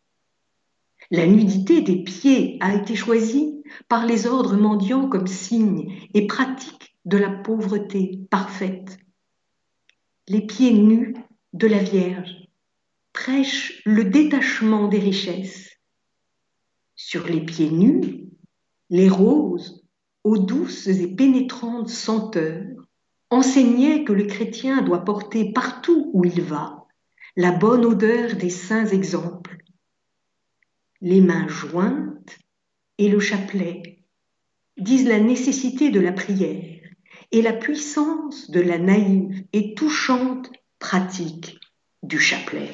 La 1.09 1.27
nudité 1.27 1.81
des 1.81 2.03
pieds 2.03 2.57
a 2.61 2.75
été 2.75 2.95
choisie 2.95 3.63
par 3.89 4.05
les 4.05 4.27
ordres 4.27 4.55
mendiants 4.55 5.09
comme 5.09 5.27
signe 5.27 6.07
et 6.13 6.27
pratique 6.27 6.95
de 7.05 7.17
la 7.17 7.29
pauvreté 7.29 8.19
parfaite. 8.29 8.97
Les 10.27 10.45
pieds 10.45 10.73
nus 10.73 11.15
de 11.53 11.67
la 11.67 11.79
Vierge 11.79 12.47
prêchent 13.11 13.81
le 13.85 14.05
détachement 14.05 14.87
des 14.87 14.99
richesses. 14.99 15.69
Sur 16.95 17.27
les 17.27 17.41
pieds 17.41 17.71
nus, 17.71 18.29
les 18.89 19.09
roses, 19.09 19.85
aux 20.23 20.37
douces 20.37 20.87
et 20.87 21.15
pénétrantes 21.15 21.89
senteurs, 21.89 22.80
enseignaient 23.31 24.03
que 24.03 24.13
le 24.13 24.25
chrétien 24.25 24.81
doit 24.81 25.03
porter 25.03 25.51
partout 25.51 26.11
où 26.13 26.23
il 26.25 26.41
va 26.41 26.85
la 27.35 27.51
bonne 27.51 27.85
odeur 27.85 28.35
des 28.35 28.49
saints 28.49 28.87
exemples. 28.87 29.57
Les 30.99 31.21
mains 31.21 31.47
jointes, 31.47 32.37
et 32.97 33.09
le 33.09 33.19
chapelet 33.19 34.03
disent 34.77 35.07
la 35.07 35.19
nécessité 35.19 35.89
de 35.89 35.99
la 35.99 36.11
prière 36.11 36.81
et 37.31 37.41
la 37.41 37.53
puissance 37.53 38.51
de 38.51 38.59
la 38.59 38.77
naïve 38.77 39.43
et 39.53 39.73
touchante 39.73 40.51
pratique 40.77 41.57
du 42.03 42.19
chapelet. 42.19 42.69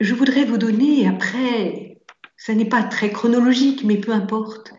Je 0.00 0.14
voudrais 0.14 0.44
vous 0.44 0.58
donner 0.58 1.06
après, 1.06 2.00
ça 2.36 2.54
n'est 2.54 2.68
pas 2.68 2.82
très 2.82 3.12
chronologique, 3.12 3.84
mais 3.84 3.98
peu 3.98 4.12
importe, 4.12 4.72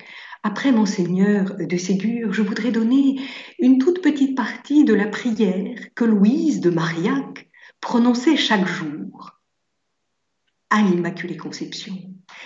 après 0.43 0.73
Monseigneur 0.73 1.55
de 1.55 1.77
Ségur, 1.77 2.33
je 2.33 2.41
voudrais 2.41 2.71
donner 2.71 3.21
une 3.59 3.79
toute 3.79 4.01
petite 4.01 4.35
partie 4.35 4.83
de 4.83 4.93
la 4.93 5.07
prière 5.07 5.77
que 5.95 6.03
Louise 6.03 6.59
de 6.59 6.69
Marillac 6.69 7.49
prononçait 7.79 8.35
chaque 8.35 8.67
jour 8.67 9.39
à 10.69 10.81
l'Immaculée 10.81 11.37
Conception. 11.37 11.93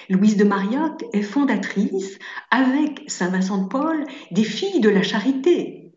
Louise 0.10 0.38
de 0.38 0.44
Marillac 0.44 1.04
est 1.14 1.24
fondatrice, 1.24 2.20
avec 2.52 3.04
Saint 3.08 3.30
Vincent 3.30 3.64
de 3.64 3.68
Paul, 3.68 4.06
des 4.32 4.44
Filles 4.44 4.82
de 4.82 4.90
la 4.90 5.02
Charité. 5.02 5.92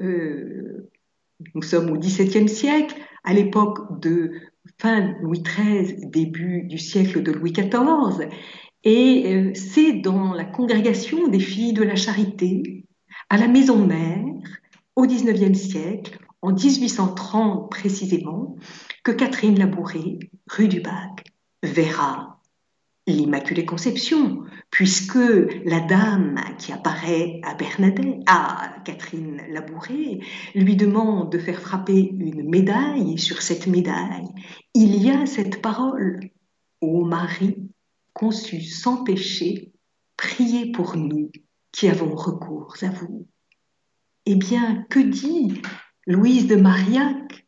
Euh, 0.00 0.90
nous 1.54 1.62
sommes 1.62 1.90
au 1.90 1.98
XVIIe 1.98 2.48
siècle, 2.48 2.96
à 3.24 3.32
l'époque 3.32 4.00
de 4.00 4.32
fin 4.78 5.14
Louis 5.22 5.42
XIII, 5.42 6.06
début 6.06 6.62
du 6.64 6.78
siècle 6.78 7.22
de 7.22 7.32
Louis 7.32 7.52
XIV, 7.52 8.28
et 8.84 9.34
euh, 9.34 9.52
c'est 9.54 9.92
dans 9.92 10.32
la 10.32 10.44
congrégation 10.44 11.28
des 11.28 11.40
Filles 11.40 11.72
de 11.72 11.82
la 11.82 11.96
Charité, 11.96 12.86
à 13.30 13.36
la 13.36 13.48
Maison 13.48 13.86
Mère, 13.86 14.24
au 14.96 15.06
XIXe 15.06 15.58
siècle, 15.58 16.18
en 16.42 16.52
1830 16.52 17.70
précisément, 17.70 18.56
que 19.04 19.12
Catherine 19.12 19.58
Labouré, 19.58 20.18
rue 20.50 20.68
du 20.68 20.80
Bac, 20.80 21.24
verra 21.62 22.40
l'Immaculée 23.06 23.64
Conception, 23.64 24.44
puisque 24.70 25.18
la 25.64 25.80
dame 25.80 26.38
qui 26.58 26.72
apparaît 26.72 27.40
à 27.42 27.54
Bernadette, 27.54 28.22
à 28.26 28.74
Catherine 28.84 29.42
Labouré, 29.50 30.20
lui 30.54 30.76
demande 30.76 31.30
de 31.30 31.38
faire 31.38 31.60
frapper 31.60 32.14
une 32.18 32.48
médaille, 32.48 33.14
et 33.14 33.18
sur 33.18 33.42
cette 33.42 33.66
médaille, 33.66 34.28
il 34.74 35.02
y 35.02 35.10
a 35.10 35.26
cette 35.26 35.62
parole. 35.62 36.20
Ô 36.80 37.04
Marie, 37.04 37.71
sans 38.30 39.02
péché, 39.02 39.72
priez 40.16 40.70
pour 40.70 40.96
nous 40.96 41.30
qui 41.72 41.88
avons 41.88 42.14
recours 42.14 42.76
à 42.82 42.90
vous. 42.90 43.26
Eh 44.26 44.36
bien, 44.36 44.84
que 44.90 45.00
dit 45.00 45.60
Louise 46.06 46.46
de 46.46 46.56
Marillac 46.56 47.46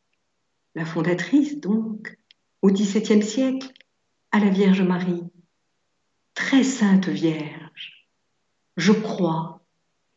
la 0.74 0.84
fondatrice 0.84 1.60
donc, 1.60 2.18
au 2.62 2.70
XVIIe 2.70 3.22
siècle, 3.22 3.68
à 4.32 4.40
la 4.40 4.50
Vierge 4.50 4.82
Marie? 4.82 5.22
Très 6.34 6.64
sainte 6.64 7.08
Vierge, 7.08 8.08
je 8.76 8.90
crois 8.90 9.64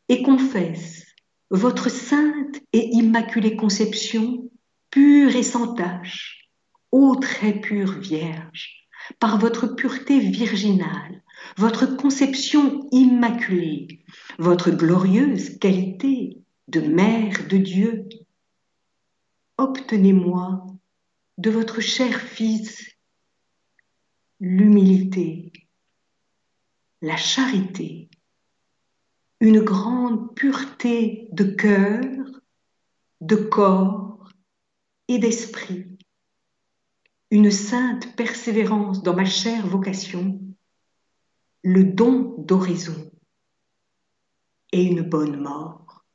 et 0.09 0.23
confesse 0.23 1.05
votre 1.51 1.89
sainte 1.89 2.59
et 2.73 2.89
immaculée 2.93 3.55
conception, 3.55 4.49
pure 4.89 5.35
et 5.35 5.43
sans 5.43 5.75
tache, 5.75 6.49
ô 6.91 7.15
très 7.17 7.53
pure 7.53 7.99
Vierge, 7.99 8.86
par 9.19 9.39
votre 9.39 9.67
pureté 9.67 10.19
virginale, 10.19 11.23
votre 11.57 11.85
conception 11.85 12.87
immaculée, 12.91 14.03
votre 14.37 14.71
glorieuse 14.71 15.57
qualité 15.59 16.37
de 16.67 16.81
Mère 16.81 17.47
de 17.47 17.57
Dieu, 17.57 18.07
obtenez-moi 19.57 20.67
de 21.37 21.49
votre 21.49 21.81
cher 21.81 22.19
Fils 22.19 22.97
l'humilité, 24.39 25.51
la 27.01 27.17
charité, 27.17 28.09
une 29.39 29.61
grande 29.61 30.35
pureté 30.35 31.27
de 31.31 31.43
cœur, 31.43 32.03
de 33.21 33.35
corps 33.35 34.29
et 35.07 35.19
d'esprit, 35.19 35.96
une 37.29 37.51
sainte 37.51 38.15
persévérance 38.15 39.03
dans 39.03 39.15
ma 39.15 39.25
chère 39.25 39.67
vocation, 39.67 40.39
le 41.63 41.83
don 41.83 42.35
d'oraison 42.37 43.11
et 44.71 44.83
une 44.83 45.01
bonne 45.01 45.41
mort. 45.41 46.05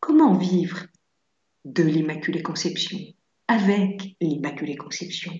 Comment 0.00 0.34
vivre 0.34 0.86
de 1.64 1.82
l'Immaculée 1.82 2.42
Conception, 2.42 2.98
avec 3.48 4.16
l'Immaculée 4.20 4.76
Conception? 4.76 5.32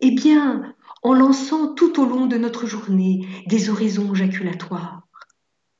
Eh 0.00 0.10
bien, 0.10 0.74
en 1.02 1.14
lançant 1.14 1.74
tout 1.74 2.00
au 2.00 2.06
long 2.06 2.26
de 2.26 2.36
notre 2.36 2.66
journée 2.66 3.26
des 3.46 3.70
oraisons 3.70 4.14
jaculatoires. 4.14 5.02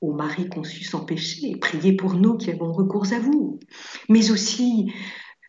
Ô 0.01 0.13
Marie 0.13 0.49
conçue 0.49 0.85
sans 0.85 1.05
péché, 1.05 1.57
priez 1.57 1.93
pour 1.93 2.15
nous 2.15 2.37
qui 2.37 2.51
avons 2.51 2.73
recours 2.73 3.13
à 3.13 3.19
vous. 3.19 3.59
Mais 4.09 4.31
aussi, 4.31 4.93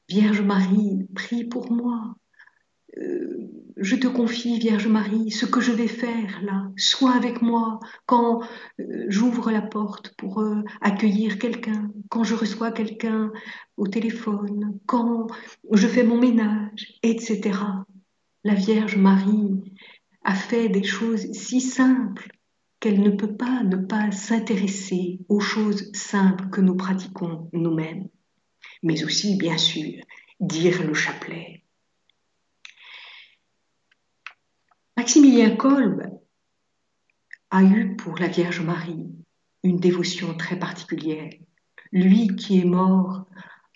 Vierge 0.09 0.41
Marie, 0.41 1.07
prie 1.13 1.43
pour 1.43 1.71
moi. 1.71 2.15
Euh, 2.97 3.47
je 3.77 3.95
te 3.95 4.07
confie, 4.07 4.57
Vierge 4.57 4.87
Marie, 4.87 5.29
ce 5.29 5.45
que 5.45 5.61
je 5.61 5.71
vais 5.71 5.87
faire 5.87 6.41
là. 6.41 6.71
Sois 6.77 7.13
avec 7.13 7.43
moi 7.43 7.79
quand 8.07 8.41
euh, 8.79 9.05
j'ouvre 9.07 9.51
la 9.51 9.61
porte 9.61 10.15
pour 10.17 10.41
euh, 10.41 10.63
accueillir 10.81 11.37
quelqu'un, 11.37 11.91
quand 12.09 12.23
je 12.23 12.33
reçois 12.33 12.71
quelqu'un 12.71 13.31
au 13.77 13.87
téléphone, 13.87 14.79
quand 14.87 15.27
je 15.71 15.87
fais 15.87 16.03
mon 16.03 16.19
ménage, 16.19 16.99
etc. 17.03 17.59
La 18.43 18.55
Vierge 18.55 18.97
Marie 18.97 19.61
a 20.23 20.33
fait 20.33 20.69
des 20.69 20.83
choses 20.83 21.31
si 21.33 21.61
simples 21.61 22.31
qu'elle 22.79 23.01
ne 23.01 23.11
peut 23.11 23.35
pas 23.35 23.63
ne 23.63 23.77
pas 23.77 24.09
s'intéresser 24.09 25.19
aux 25.29 25.39
choses 25.39 25.91
simples 25.93 26.49
que 26.49 26.61
nous 26.61 26.75
pratiquons 26.75 27.47
nous-mêmes, 27.53 28.07
mais 28.83 29.03
aussi, 29.03 29.35
bien 29.35 29.57
sûr, 29.57 30.01
dire 30.39 30.83
le 30.83 30.93
chapelet 30.93 31.63
Maximilien 34.97 35.55
Kolb 35.55 36.03
a 37.51 37.63
eu 37.63 37.95
pour 37.95 38.17
la 38.17 38.27
Vierge 38.27 38.61
Marie 38.61 39.07
une 39.63 39.79
dévotion 39.79 40.35
très 40.35 40.59
particulière. 40.59 41.31
Lui 41.91 42.35
qui 42.35 42.59
est 42.59 42.65
mort 42.65 43.25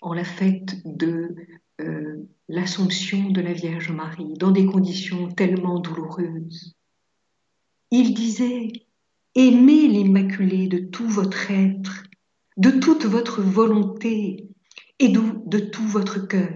en 0.00 0.12
la 0.12 0.24
fête 0.24 0.76
de 0.84 1.34
euh, 1.80 2.28
l'Assomption 2.48 3.30
de 3.30 3.40
la 3.40 3.52
Vierge 3.52 3.90
Marie, 3.90 4.34
dans 4.34 4.50
des 4.50 4.66
conditions 4.66 5.28
tellement 5.28 5.80
douloureuses. 5.80 6.76
Il 7.90 8.14
disait, 8.14 8.68
aimez 9.34 9.88
l'Immaculée 9.88 10.68
de 10.68 10.78
tout 10.78 11.08
votre 11.08 11.50
être, 11.50 12.04
de 12.58 12.70
toute 12.70 13.06
votre 13.06 13.40
volonté 13.40 14.48
de, 15.08 15.22
de 15.46 15.58
tout 15.58 15.86
votre 15.86 16.26
cœur. 16.26 16.50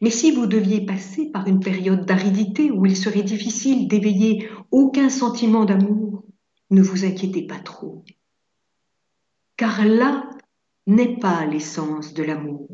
Mais 0.00 0.10
si 0.10 0.30
vous 0.30 0.46
deviez 0.46 0.84
passer 0.86 1.30
par 1.30 1.46
une 1.48 1.60
période 1.60 2.06
d'aridité 2.06 2.70
où 2.70 2.86
il 2.86 2.96
serait 2.96 3.22
difficile 3.22 3.88
d'éveiller 3.88 4.48
aucun 4.70 5.08
sentiment 5.08 5.64
d'amour, 5.64 6.24
ne 6.70 6.82
vous 6.82 7.04
inquiétez 7.04 7.46
pas 7.46 7.58
trop. 7.58 8.04
Car 9.56 9.84
là 9.84 10.28
n'est 10.86 11.18
pas 11.18 11.44
l'essence 11.46 12.14
de 12.14 12.22
l'amour. 12.22 12.68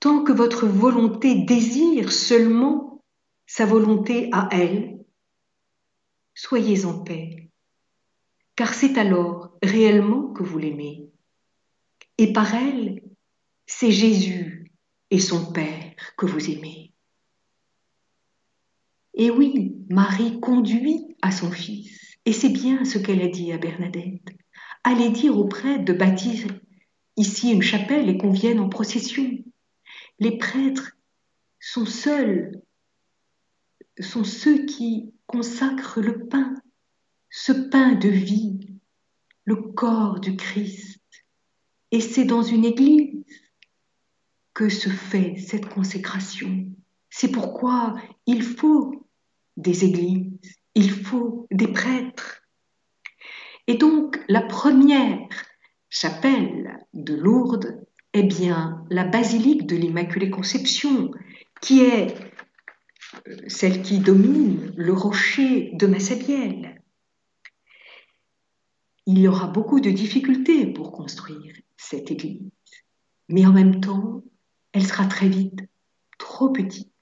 Tant 0.00 0.22
que 0.22 0.32
votre 0.32 0.66
volonté 0.66 1.34
désire 1.44 2.12
seulement 2.12 3.02
sa 3.46 3.64
volonté 3.64 4.28
à 4.32 4.48
elle, 4.52 5.04
soyez 6.34 6.84
en 6.84 7.02
paix, 7.02 7.50
car 8.54 8.74
c'est 8.74 8.98
alors 8.98 9.56
réellement 9.62 10.32
que 10.32 10.42
vous 10.42 10.58
l'aimez. 10.58 11.10
Et 12.18 12.32
par 12.32 12.54
elle, 12.54 13.02
c'est 13.66 13.90
Jésus 13.90 14.72
et 15.10 15.20
son 15.20 15.52
Père 15.52 15.94
que 16.16 16.26
vous 16.26 16.50
aimez. 16.50 16.92
Et 19.14 19.30
oui, 19.30 19.76
Marie 19.88 20.40
conduit 20.40 21.16
à 21.22 21.32
son 21.32 21.50
Fils, 21.50 22.18
et 22.24 22.32
c'est 22.32 22.50
bien 22.50 22.84
ce 22.84 22.98
qu'elle 22.98 23.22
a 23.22 23.28
dit 23.28 23.52
à 23.52 23.58
Bernadette. 23.58 24.28
Allez 24.84 25.10
dire 25.10 25.38
aux 25.38 25.48
prêtres 25.48 25.84
de 25.84 25.92
bâtir 25.92 26.46
ici 27.16 27.50
une 27.50 27.62
chapelle 27.62 28.08
et 28.08 28.18
qu'on 28.18 28.30
vienne 28.30 28.60
en 28.60 28.68
procession. 28.68 29.30
Les 30.18 30.36
prêtres 30.38 30.92
sont 31.58 31.86
seuls, 31.86 32.62
sont 33.98 34.24
ceux 34.24 34.66
qui 34.66 35.12
consacrent 35.26 36.00
le 36.00 36.26
pain, 36.26 36.54
ce 37.30 37.52
pain 37.52 37.94
de 37.94 38.08
vie, 38.08 38.78
le 39.44 39.56
corps 39.56 40.20
du 40.20 40.36
Christ. 40.36 41.00
Et 41.90 42.00
c'est 42.00 42.24
dans 42.24 42.42
une 42.42 42.64
église 42.64 43.24
que 44.56 44.70
se 44.70 44.88
fait 44.88 45.36
cette 45.36 45.68
consécration. 45.68 46.66
C'est 47.10 47.30
pourquoi 47.30 47.94
il 48.24 48.42
faut 48.42 49.06
des 49.58 49.84
églises, 49.84 50.32
il 50.74 50.90
faut 50.90 51.46
des 51.50 51.68
prêtres. 51.68 52.40
Et 53.66 53.74
donc 53.74 54.18
la 54.28 54.40
première 54.40 55.28
chapelle 55.90 56.86
de 56.94 57.14
Lourdes 57.14 57.84
est 58.14 58.22
bien 58.22 58.82
la 58.88 59.04
basilique 59.04 59.66
de 59.66 59.76
l'Immaculée 59.76 60.30
Conception, 60.30 61.10
qui 61.60 61.82
est 61.82 62.16
euh, 63.28 63.36
celle 63.48 63.82
qui 63.82 63.98
domine 63.98 64.72
le 64.74 64.94
rocher 64.94 65.72
de 65.74 65.86
Massabielle. 65.86 66.82
Il 69.04 69.18
y 69.18 69.28
aura 69.28 69.48
beaucoup 69.48 69.80
de 69.80 69.90
difficultés 69.90 70.66
pour 70.66 70.92
construire 70.92 71.54
cette 71.76 72.10
église, 72.10 72.50
mais 73.28 73.44
en 73.44 73.52
même 73.52 73.82
temps, 73.82 74.22
elle 74.76 74.86
sera 74.86 75.06
très 75.06 75.28
vite 75.28 75.60
trop 76.18 76.50
petite. 76.50 76.92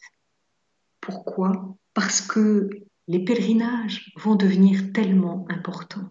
Pourquoi? 1.00 1.76
Parce 1.92 2.20
que 2.20 2.70
les 3.08 3.24
pèlerinages 3.24 4.12
vont 4.16 4.36
devenir 4.36 4.92
tellement 4.92 5.44
importants. 5.50 6.08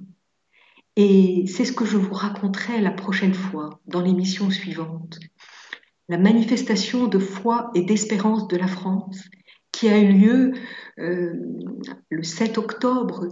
Et 0.97 1.45
c'est 1.47 1.63
ce 1.63 1.71
que 1.71 1.85
je 1.85 1.95
vous 1.95 2.13
raconterai 2.13 2.81
la 2.81 2.91
prochaine 2.91 3.33
fois, 3.33 3.79
dans 3.87 4.01
l'émission 4.01 4.49
suivante. 4.49 5.21
La 6.09 6.17
manifestation 6.17 7.07
de 7.07 7.17
foi 7.17 7.71
et 7.75 7.83
d'espérance 7.83 8.49
de 8.49 8.57
la 8.57 8.67
France, 8.67 9.23
qui 9.71 9.87
a 9.87 9.97
eu 9.97 10.11
lieu 10.11 10.51
euh, 10.99 11.31
le 12.09 12.23
7 12.23 12.57
octobre 12.57 13.29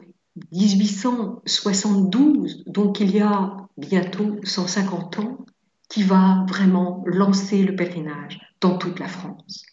1872, 0.53 2.63
donc 2.65 3.01
il 3.01 3.13
y 3.13 3.19
a 3.19 3.57
bientôt 3.77 4.37
150 4.45 5.19
ans, 5.19 5.45
qui 5.91 6.03
va 6.03 6.45
vraiment 6.47 7.03
lancer 7.05 7.63
le 7.63 7.75
pèlerinage 7.75 8.39
dans 8.61 8.77
toute 8.77 8.99
la 8.99 9.09
France. 9.09 9.65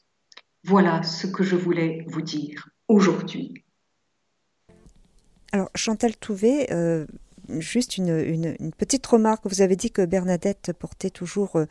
Voilà 0.65 1.05
ce 1.05 1.29
que 1.29 1.45
je 1.45 1.55
voulais 1.55 2.05
vous 2.09 2.23
dire 2.23 2.69
aujourd'hui. 2.89 3.63
Alors 5.53 5.71
Chantal 5.77 6.17
Touvet, 6.17 6.73
euh, 6.73 7.07
juste 7.61 7.99
une, 7.99 8.57
petite 8.77 9.07
remarque. 9.07 9.47
Vous 9.47 9.63
avez 9.63 9.77
dit 9.77 9.93
que 9.93 10.05
Bernadette 10.05 10.73
portait 10.77 11.11
toujours 11.11 11.55
euh, 11.55 11.67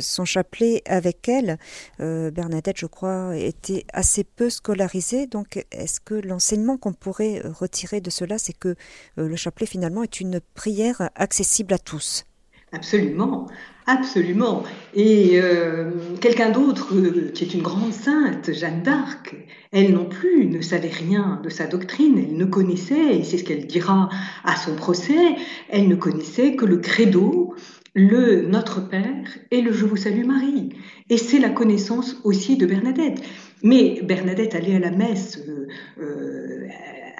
son 0.00 0.24
chapelet 0.24 0.82
avec 0.84 1.28
elle. 1.28 1.56
Euh, 2.00 2.32
Bernadette, 2.32 2.78
je 2.78 2.86
crois, 2.86 3.36
était 3.36 3.86
assez 3.92 4.24
peu 4.24 4.50
scolarisée. 4.50 5.28
Donc, 5.28 5.64
est-ce 5.70 6.00
que 6.00 6.14
l'enseignement 6.14 6.76
qu'on 6.76 6.92
pourrait 6.92 7.40
retirer 7.44 8.00
de 8.00 8.10
cela, 8.10 8.38
c'est 8.38 8.52
que 8.52 8.74
le 9.16 9.36
chapelet 9.36 9.66
finalement 9.66 10.02
est 10.02 10.20
une 10.20 10.40
prière 10.40 11.08
accessible 11.14 11.72
à 11.72 11.78
tous? 11.78 12.24
Absolument. 12.72 13.46
Absolument. 13.86 14.62
Et 14.94 15.40
euh, 15.40 15.90
quelqu'un 16.20 16.50
d'autre, 16.50 16.94
euh, 16.94 17.30
qui 17.34 17.44
est 17.44 17.54
une 17.54 17.62
grande 17.62 17.92
sainte, 17.92 18.52
Jeanne 18.52 18.82
d'Arc, 18.82 19.34
elle 19.72 19.92
non 19.92 20.04
plus 20.04 20.46
ne 20.46 20.60
savait 20.60 20.88
rien 20.88 21.40
de 21.42 21.48
sa 21.48 21.66
doctrine, 21.66 22.16
elle 22.18 22.36
ne 22.36 22.44
connaissait, 22.44 23.16
et 23.16 23.24
c'est 23.24 23.38
ce 23.38 23.44
qu'elle 23.44 23.66
dira 23.66 24.08
à 24.44 24.56
son 24.56 24.76
procès, 24.76 25.36
elle 25.68 25.88
ne 25.88 25.96
connaissait 25.96 26.54
que 26.54 26.64
le 26.64 26.76
credo 26.76 27.54
le 27.94 28.42
Notre 28.42 28.88
Père 28.88 29.26
et 29.50 29.60
le 29.60 29.72
Je 29.72 29.84
vous 29.84 29.96
salue 29.96 30.24
Marie. 30.24 30.70
Et 31.10 31.18
c'est 31.18 31.38
la 31.38 31.50
connaissance 31.50 32.16
aussi 32.24 32.56
de 32.56 32.66
Bernadette. 32.66 33.22
Mais 33.62 34.00
Bernadette 34.02 34.54
allait 34.54 34.76
à 34.76 34.78
la 34.78 34.90
messe 34.90 35.38
euh, 36.00 36.66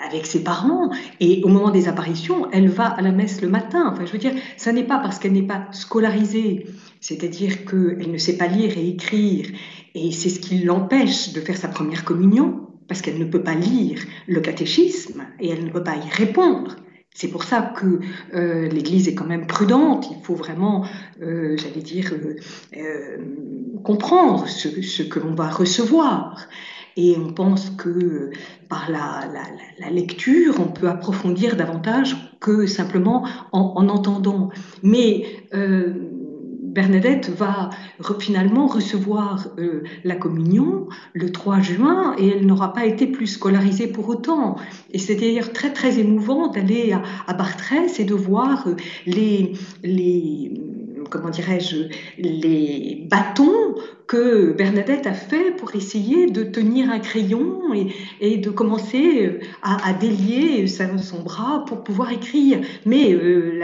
avec 0.04 0.26
ses 0.26 0.42
parents 0.42 0.90
et 1.20 1.42
au 1.44 1.48
moment 1.48 1.70
des 1.70 1.88
apparitions, 1.88 2.50
elle 2.52 2.68
va 2.68 2.86
à 2.86 3.00
la 3.02 3.12
messe 3.12 3.40
le 3.40 3.48
matin. 3.48 3.90
Enfin, 3.92 4.04
je 4.04 4.12
veux 4.12 4.18
dire, 4.18 4.32
ça 4.56 4.72
n'est 4.72 4.84
pas 4.84 4.98
parce 4.98 5.18
qu'elle 5.18 5.32
n'est 5.32 5.42
pas 5.42 5.66
scolarisée, 5.72 6.66
c'est-à-dire 7.00 7.64
qu'elle 7.64 8.10
ne 8.10 8.18
sait 8.18 8.36
pas 8.36 8.46
lire 8.46 8.76
et 8.76 8.88
écrire, 8.88 9.46
et 9.94 10.12
c'est 10.12 10.28
ce 10.28 10.40
qui 10.40 10.58
l'empêche 10.58 11.32
de 11.32 11.40
faire 11.40 11.56
sa 11.56 11.68
première 11.68 12.04
communion, 12.04 12.68
parce 12.88 13.00
qu'elle 13.00 13.18
ne 13.18 13.24
peut 13.24 13.42
pas 13.42 13.54
lire 13.54 14.00
le 14.26 14.40
catéchisme 14.40 15.24
et 15.40 15.48
elle 15.50 15.64
ne 15.64 15.70
peut 15.70 15.82
pas 15.82 15.96
y 15.96 16.10
répondre. 16.10 16.76
C'est 17.14 17.28
pour 17.28 17.44
ça 17.44 17.60
que 17.76 18.00
euh, 18.34 18.68
l'Église 18.68 19.08
est 19.08 19.14
quand 19.14 19.26
même 19.26 19.46
prudente. 19.46 20.08
Il 20.10 20.22
faut 20.24 20.34
vraiment, 20.34 20.86
euh, 21.20 21.56
j'allais 21.58 21.82
dire, 21.82 22.10
euh, 22.76 23.16
comprendre 23.84 24.48
ce, 24.48 25.02
que 25.02 25.20
l'on 25.20 25.34
va 25.34 25.48
recevoir. 25.48 26.48
Et 26.96 27.16
on 27.16 27.32
pense 27.32 27.70
que 27.70 28.30
par 28.68 28.90
la, 28.90 29.90
lecture, 29.90 30.54
on 30.60 30.70
peut 30.72 30.88
approfondir 30.88 31.56
davantage 31.56 32.16
que 32.40 32.66
simplement 32.66 33.26
en, 33.52 33.72
en 33.76 33.88
entendant. 33.88 34.50
Mais 34.82 35.24
Bernadette 36.72 37.28
va 37.28 37.68
finalement 38.18 38.66
recevoir 38.66 39.48
euh, 39.58 39.82
la 40.04 40.16
communion 40.16 40.88
le 41.12 41.30
3 41.30 41.60
juin 41.60 42.14
et 42.18 42.28
elle 42.28 42.46
n'aura 42.46 42.72
pas 42.72 42.86
été 42.86 43.06
plus 43.06 43.26
scolarisée 43.26 43.88
pour 43.88 44.08
autant. 44.08 44.56
Et 44.90 44.98
c'est 44.98 45.14
d'ailleurs 45.14 45.52
très 45.52 45.72
très 45.72 45.98
émouvant 45.98 46.48
d'aller 46.48 46.92
à, 46.92 47.02
à 47.26 47.34
Bartrès 47.34 48.00
et 48.00 48.04
de 48.04 48.14
voir 48.14 48.66
euh, 48.66 48.76
les, 49.04 49.52
les 49.84 50.54
comment 51.12 51.28
dirais-je, 51.28 51.88
les 52.18 53.06
bâtons 53.08 53.74
que 54.06 54.52
Bernadette 54.52 55.06
a 55.06 55.12
fait 55.12 55.54
pour 55.56 55.74
essayer 55.76 56.30
de 56.30 56.42
tenir 56.42 56.90
un 56.90 56.98
crayon 56.98 57.60
et, 58.20 58.38
de 58.38 58.50
commencer 58.50 59.26
euh, 59.26 59.40
à, 59.62 59.92
délier 59.92 60.66
son 60.66 61.22
bras 61.22 61.64
pour 61.66 61.84
pouvoir 61.84 62.10
écrire. 62.12 62.60
Mais 62.86 63.12
euh, 63.12 63.58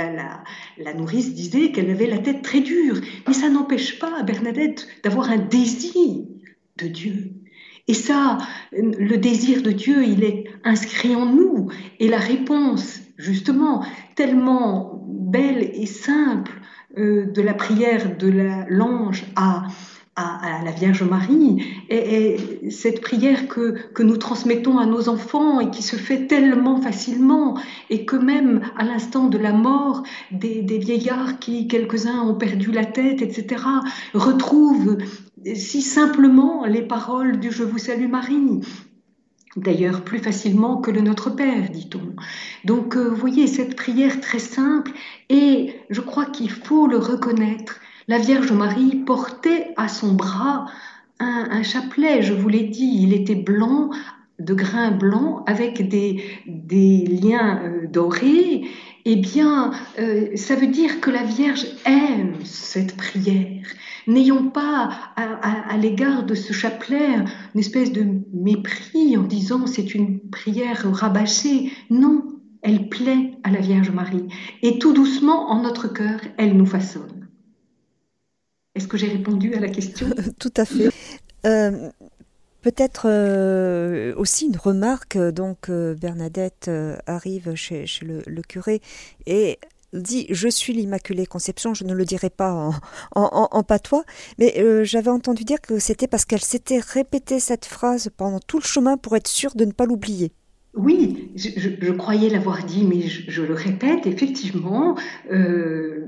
la, 0.79 0.95
nourrice 0.95 1.35
disait 1.35 1.73
qu'elle 1.73 1.91
avait 1.91 2.07
la 2.07 2.19
tête 2.19 2.43
très 2.43 2.61
dure. 2.61 3.01
Mais 3.27 3.35
ça 3.35 3.49
n'empêche 3.49 3.99
pas 3.99 4.23
Bernadette 4.23 4.87
d'avoir 5.03 5.31
un 5.31 5.39
désir 5.39 6.25
de 6.77 6.87
Dieu. 6.87 7.33
Et 7.89 7.95
ça, 7.95 8.37
le 8.73 9.17
désir 9.17 9.63
de 9.63 9.71
Dieu, 9.71 10.05
il 10.05 10.23
est 10.23 10.45
inscrit 10.65 11.17
en 11.17 11.25
nous. 11.25 11.71
Et 11.99 12.09
la 12.09 12.19
réponse, 12.19 13.01
justement, 13.19 13.85
tellement 14.15 15.05
belle 15.07 15.63
et 15.75 15.87
simple 15.87 16.53
euh, 16.97 17.27
de 17.27 17.43
la 17.43 17.53
prière 17.53 18.17
de 18.17 18.33
l'ange 18.69 19.25
à, 19.37 19.67
la 20.65 20.73
Vierge 20.73 21.05
Marie, 21.05 21.65
et, 21.89 22.39
cette 22.71 23.01
prière 23.01 23.47
que, 23.47 23.77
que, 23.95 24.03
nous 24.03 24.17
transmettons 24.17 24.79
à 24.79 24.85
nos 24.85 25.09
enfants 25.09 25.61
et 25.61 25.71
qui 25.71 25.85
se 25.85 25.95
fait 25.95 26.27
tellement 26.27 26.81
facilement, 26.81 27.57
et 27.89 28.05
que 28.05 28.17
même 28.17 28.63
à 28.77 28.83
l'instant 28.83 29.29
de 29.29 29.39
la 29.39 29.53
mort, 29.53 30.03
des, 30.33 30.63
des 30.63 30.79
vieillards 30.79 31.39
qui, 31.39 31.69
quelques-uns 31.69 32.23
ont 32.23 32.35
perdu 32.35 32.73
la 32.73 32.85
tête, 32.85 33.23
etc., 33.23 33.63
retrouvent 34.13 34.99
si 35.55 35.83
simplement 35.83 36.65
les 36.65 36.83
paroles 36.83 37.39
du 37.39 37.53
Je 37.53 37.63
vous 37.63 37.79
salue 37.79 38.09
Marie 38.09 38.61
d'ailleurs 39.57 40.03
plus 40.03 40.19
facilement 40.19 40.77
que 40.77 40.91
le 40.91 41.01
Notre 41.01 41.31
Père, 41.31 41.71
dit-on. 41.71 42.15
Donc, 42.65 42.97
euh, 42.97 43.09
vous 43.09 43.17
voyez, 43.17 43.47
cette 43.47 43.77
prière 43.77 44.21
très 44.21 44.39
simple, 44.39 44.93
et 45.29 45.75
je 45.91 46.01
crois 46.01 46.27
qu'il 46.27 46.51
faut 46.51 46.87
le 46.87 46.99
reconnaître, 46.99 47.81
la 48.09 48.19
Vierge 48.19 48.53
Marie 48.53 48.97
portait 48.97 49.75
à 49.77 49.89
son 49.89 50.15
bras 50.15 50.67
un, 51.21 51.63
chapelet, 51.63 52.23
je 52.23 52.33
vous 52.33 52.49
l'ai 52.49 52.65
dit, 52.65 53.01
il 53.03 53.13
était 53.13 53.35
blanc, 53.35 53.91
de 54.39 54.55
grains 54.55 54.93
blancs, 54.93 55.43
avec 55.47 55.89
des, 55.89 56.23
liens 56.47 57.61
euh, 57.65 57.87
dorés, 57.89 58.63
eh 59.05 59.17
bien, 59.17 59.73
euh, 59.99 60.29
ça 60.37 60.55
veut 60.55 60.69
dire 60.69 61.01
que 61.01 61.11
la 61.11 61.25
Vierge 61.25 61.67
aime 61.85 62.35
cette 62.45 62.97
prière. 62.97 63.67
N'ayons 64.09 64.49
pas 64.49 64.89
à, 65.17 65.77
l'égard 65.77 66.25
de 66.25 66.35
ce 66.35 66.55
chapelet 66.55 67.17
une 67.55 67.61
espèce 67.61 67.93
de 67.93 68.07
mépris 68.33 69.19
en 69.19 69.23
disant 69.23 69.67
c'est 69.67 69.95
une 69.95 70.19
prière 70.31 70.91
rabâchée. 70.91 71.71
Non, 71.91 72.25
elle 72.63 72.89
plaît 72.89 73.33
à 73.45 73.51
la 73.51 73.61
Vierge 73.61 73.91
Marie. 73.91 74.27
Et 74.63 74.79
tout 74.79 74.95
doucement, 74.95 75.51
en 75.51 75.61
notre 75.61 75.89
cœur, 75.89 76.21
elle 76.39 76.57
nous 76.57 76.65
façonne. 76.65 77.29
Est-ce 78.75 78.89
que 78.89 78.97
j'ai 78.97 79.09
répondu 79.09 79.53
à 79.55 79.61
la 79.61 79.69
question? 79.69 80.09
Tout 80.39 80.55
à 80.57 80.65
fait. 80.65 80.89
Euh, 81.45 81.91
peut-être 82.63 83.09
euh, 83.11 84.15
aussi 84.17 84.47
une 84.47 84.57
remarque. 84.57 85.19
Donc 85.19 85.71
Bernadette 85.71 86.71
arrive 87.07 87.55
chez, 87.57 87.85
le, 88.01 88.41
curé 88.41 88.81
et 89.27 89.59
dit 89.93 90.27
Je 90.31 90.49
suis 90.49 90.73
l'Immaculée 90.73 91.27
Conception, 91.27 91.75
je 91.75 91.85
ne 91.85 91.95
le 91.95 92.05
dirai 92.05 92.31
pas 92.31 92.71
en, 93.15 93.63
patois, 93.63 94.05
mais 94.39 94.55
euh, 94.59 94.85
j'avais 94.85 95.11
entendu 95.11 95.45
dire 95.45 95.61
que 95.61 95.79
c'était 95.79 96.07
parce 96.09 96.25
qu'elle 96.25 96.41
s'était 96.41 96.79
répété 96.79 97.41
cette 97.41 97.65
phrase 97.65 98.11
pendant 98.17 98.41
tout 98.41 98.59
le 98.59 98.65
chemin 98.65 98.97
pour 98.97 99.17
être 99.17 99.29
sûre 99.29 99.55
de 99.55 99.65
ne 99.65 99.73
pas 99.73 99.87
l'oublier. 99.87 100.33
Oui, 100.75 101.33
je, 101.35 101.91
croyais 101.93 102.29
l'avoir 102.29 102.65
dit, 102.65 102.85
mais 102.85 103.01
je, 103.01 103.43
le 103.43 103.55
répète, 103.55 104.07
effectivement, 104.07 104.97
euh, 105.33 106.07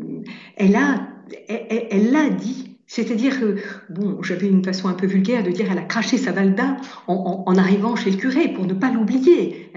elle 0.57 0.72
l'a 0.72 1.09
elle, 1.49 1.89
elle 1.91 2.37
dit 2.37 2.70
c'est-à-dire 2.91 3.38
que, 3.38 3.55
bon, 3.88 4.20
j'avais 4.20 4.49
une 4.49 4.64
façon 4.64 4.88
un 4.88 4.95
peu 4.95 5.07
vulgaire 5.07 5.45
de 5.45 5.53
dire 5.53 5.66
elle 5.70 5.78
a 5.78 5.82
craché 5.82 6.18
sa 6.18 6.32
valda 6.32 6.76
en, 7.07 7.55
arrivant 7.57 7.95
chez 7.95 8.11
le 8.11 8.16
curé 8.16 8.49
pour 8.49 8.66
ne 8.66 8.74
pas 8.74 8.91
l'oublier. 8.91 9.70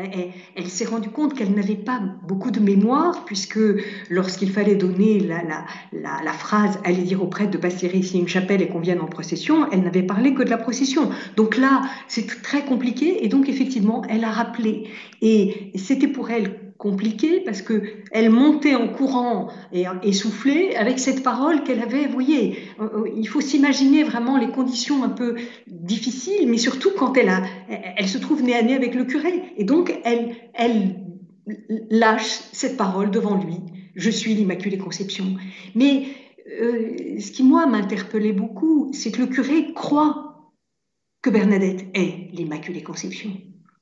Elle, 0.56 0.68
s'est 0.68 0.86
rendue 0.86 1.10
compte 1.10 1.36
qu'elle 1.36 1.54
n'avait 1.54 1.76
pas 1.76 2.02
beaucoup 2.28 2.50
de 2.50 2.60
mémoire 2.60 3.24
puisque 3.26 3.60
lorsqu'il 4.10 4.50
fallait 4.50 4.74
donner 4.74 5.20
la, 5.20 5.44
la, 5.44 6.24
la, 6.24 6.34
phrase 6.34 6.80
Allez 6.84 7.04
dire 7.04 7.22
au 7.22 7.28
prêtre 7.28 7.52
de 7.52 7.60
passer 7.60 7.86
ici 7.94 8.18
une 8.18 8.28
chapelle 8.28 8.64
et 8.64 8.68
qu'on 8.68 8.80
vienne 8.80 9.00
en 9.00 9.06
procession, 9.06 9.72
elle 9.72 9.84
n'avait 9.84 10.02
parlé 10.02 10.34
que 10.34 10.42
de 10.42 10.50
la 10.50 10.58
procession. 10.58 11.12
Donc 11.36 11.58
là, 11.58 11.84
c'est 12.08 12.42
très 12.42 12.66
compliqué 12.66 13.24
et 13.24 13.28
donc 13.28 13.48
effectivement, 13.48 14.02
elle 14.10 14.24
a 14.24 14.32
rappelé. 14.32 14.88
Et 15.22 15.72
c'était 15.76 16.08
pour 16.08 16.32
elle 16.32 16.63
compliqué 16.84 17.40
parce 17.40 17.62
que 17.62 17.82
elle 18.12 18.30
montait 18.30 18.76
en 18.76 18.90
courant 18.90 19.48
et 19.72 19.86
essoufflée 20.04 20.76
avec 20.76 21.00
cette 21.00 21.24
parole 21.24 21.64
qu'elle 21.64 21.82
avait. 21.82 22.08
Vous 22.08 22.12
voyez, 22.12 22.58
euh, 22.82 22.84
euh, 22.84 23.10
il 23.16 23.26
faut 23.26 23.40
s'imaginer 23.40 24.04
vraiment 24.04 24.38
les 24.38 24.50
conditions 24.50 25.02
un 25.02 25.10
peu 25.10 25.38
difficiles, 25.68 26.50
mais 26.50 26.58
surtout 26.58 26.92
quand 26.98 27.16
elle 27.16 28.08
se 28.08 28.18
trouve 28.18 28.44
nez 28.44 28.54
à 28.54 28.62
nez 28.62 28.76
avec 28.76 28.96
le 28.96 29.06
curé 29.06 29.54
et 29.56 29.64
donc 29.64 29.98
elle, 30.04 30.36
elle 30.54 30.96
lâche 31.90 32.42
cette 32.52 32.76
parole 32.76 33.12
devant 33.12 33.42
lui. 33.42 33.56
Je 33.96 34.10
suis 34.10 34.34
l'Immaculée 34.34 34.78
Conception. 34.78 35.38
Mais 35.76 36.08
euh, 36.60 37.18
ce 37.18 37.32
qui 37.32 37.44
moi 37.44 37.66
m'interpellait 37.66 38.34
beaucoup, 38.34 38.92
c'est 38.92 39.12
que 39.12 39.22
le 39.22 39.28
curé 39.28 39.74
croit 39.74 40.52
que 41.22 41.30
Bernadette 41.30 41.86
est 41.94 42.30
l'Immaculée 42.34 42.84
Conception. 42.84 43.32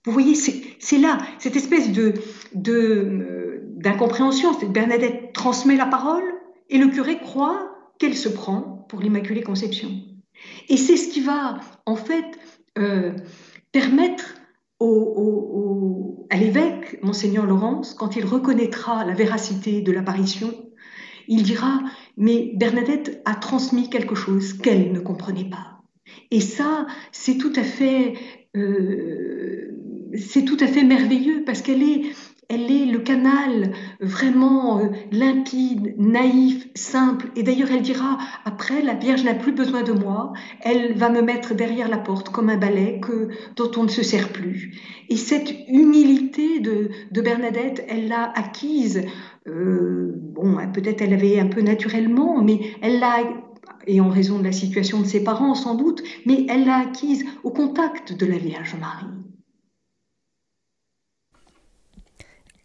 Vous 0.06 0.12
voyez, 0.12 0.34
c'est 0.34 0.98
là, 0.98 1.20
cette 1.38 1.56
espèce 1.56 1.92
de 1.92 2.14
euh, 2.68 3.60
d'incompréhension. 3.76 4.52
Bernadette 4.70 5.32
transmet 5.34 5.76
la 5.76 5.86
parole 5.86 6.24
et 6.70 6.80
le 6.80 6.88
curé 6.88 7.20
croit 7.20 7.76
qu'elle 8.00 8.16
se 8.16 8.30
prend 8.30 8.86
pour 8.90 9.00
l'Immaculée 9.00 9.44
Conception. 9.44 9.92
Et 10.70 10.78
c'est 10.78 10.98
ce 10.98 11.10
qui 11.10 11.22
va, 11.22 11.60
en 11.86 11.96
fait, 11.96 12.26
euh, 12.80 13.12
permettre 13.72 14.36
au, 14.80 16.26
à 16.32 16.38
l'évêque, 16.38 16.98
monseigneur 17.04 17.46
Laurence, 17.46 17.94
quand 17.94 18.16
il 18.16 18.26
reconnaîtra 18.26 19.06
la 19.06 19.14
véracité 19.14 19.82
de 19.82 19.92
l'apparition, 19.92 20.52
il 21.28 21.44
dira, 21.44 21.80
mais 22.18 22.54
Bernadette 22.56 23.22
a 23.26 23.36
transmis 23.36 23.92
quelque 23.92 24.16
chose 24.16 24.54
qu'elle 24.54 24.92
ne 24.92 25.00
comprenait 25.00 25.50
pas. 25.50 25.84
Et 26.32 26.42
ça, 26.42 26.88
c'est 27.12 27.38
tout 27.38 27.54
à 27.56 27.64
fait... 27.64 28.16
Euh, 28.58 29.21
c'est 30.18 30.46
tout 30.46 30.58
à 30.60 30.68
fait 30.68 30.84
merveilleux 30.84 31.44
parce 31.46 31.62
qu'elle 31.62 31.84
est, 31.84 32.04
elle 32.50 32.70
est 32.72 32.86
le 32.86 33.00
canal 33.00 33.72
vraiment 34.00 34.80
euh, 34.80 34.88
limpide, 35.12 35.96
naïf, 35.98 36.68
simple. 36.76 37.28
Et 37.36 37.44
d'ailleurs, 37.44 37.70
elle 37.72 37.82
dira, 37.82 38.18
après, 38.44 38.82
la 38.82 38.94
Vierge 38.94 39.24
n'a 39.24 39.34
plus 39.34 39.54
besoin 39.54 39.84
de 39.84 39.94
moi, 39.94 40.34
elle 40.62 40.94
va 40.98 41.10
me 41.10 41.22
mettre 41.22 41.54
derrière 41.54 41.88
la 41.88 41.98
porte 41.98 42.30
comme 42.30 42.50
un 42.50 42.58
balai 42.58 43.00
que, 43.02 43.30
dont 43.56 43.72
on 43.78 43.84
ne 43.84 43.90
se 43.90 44.04
sert 44.04 44.30
plus. 44.30 44.78
Et 45.10 45.16
cette 45.16 45.54
humilité 45.68 46.60
de, 46.60 46.92
Bernadette, 47.22 47.86
elle 47.88 48.08
l'a 48.08 48.32
acquise. 48.36 49.04
Euh, 49.48 50.14
bon, 50.16 50.58
peut-être 50.74 51.02
elle 51.02 51.14
avait 51.14 51.40
un 51.40 51.48
peu 51.48 51.62
naturellement, 51.62 52.42
mais 52.42 52.60
elle 52.82 53.00
l'a 53.00 53.18
et 53.88 54.02
en 54.02 54.10
raison 54.10 54.40
de 54.40 54.44
la 54.44 54.52
situation 54.52 55.00
de 55.00 55.06
ses 55.06 55.24
parents 55.24 55.56
sans 55.56 55.76
doute, 55.76 56.04
mais 56.26 56.46
elle 56.50 56.66
l'a 56.66 56.78
acquise 56.78 57.26
au 57.44 57.52
contact 57.52 58.14
de 58.14 58.26
la 58.26 58.38
Vierge 58.38 58.76
Marie. 58.80 59.06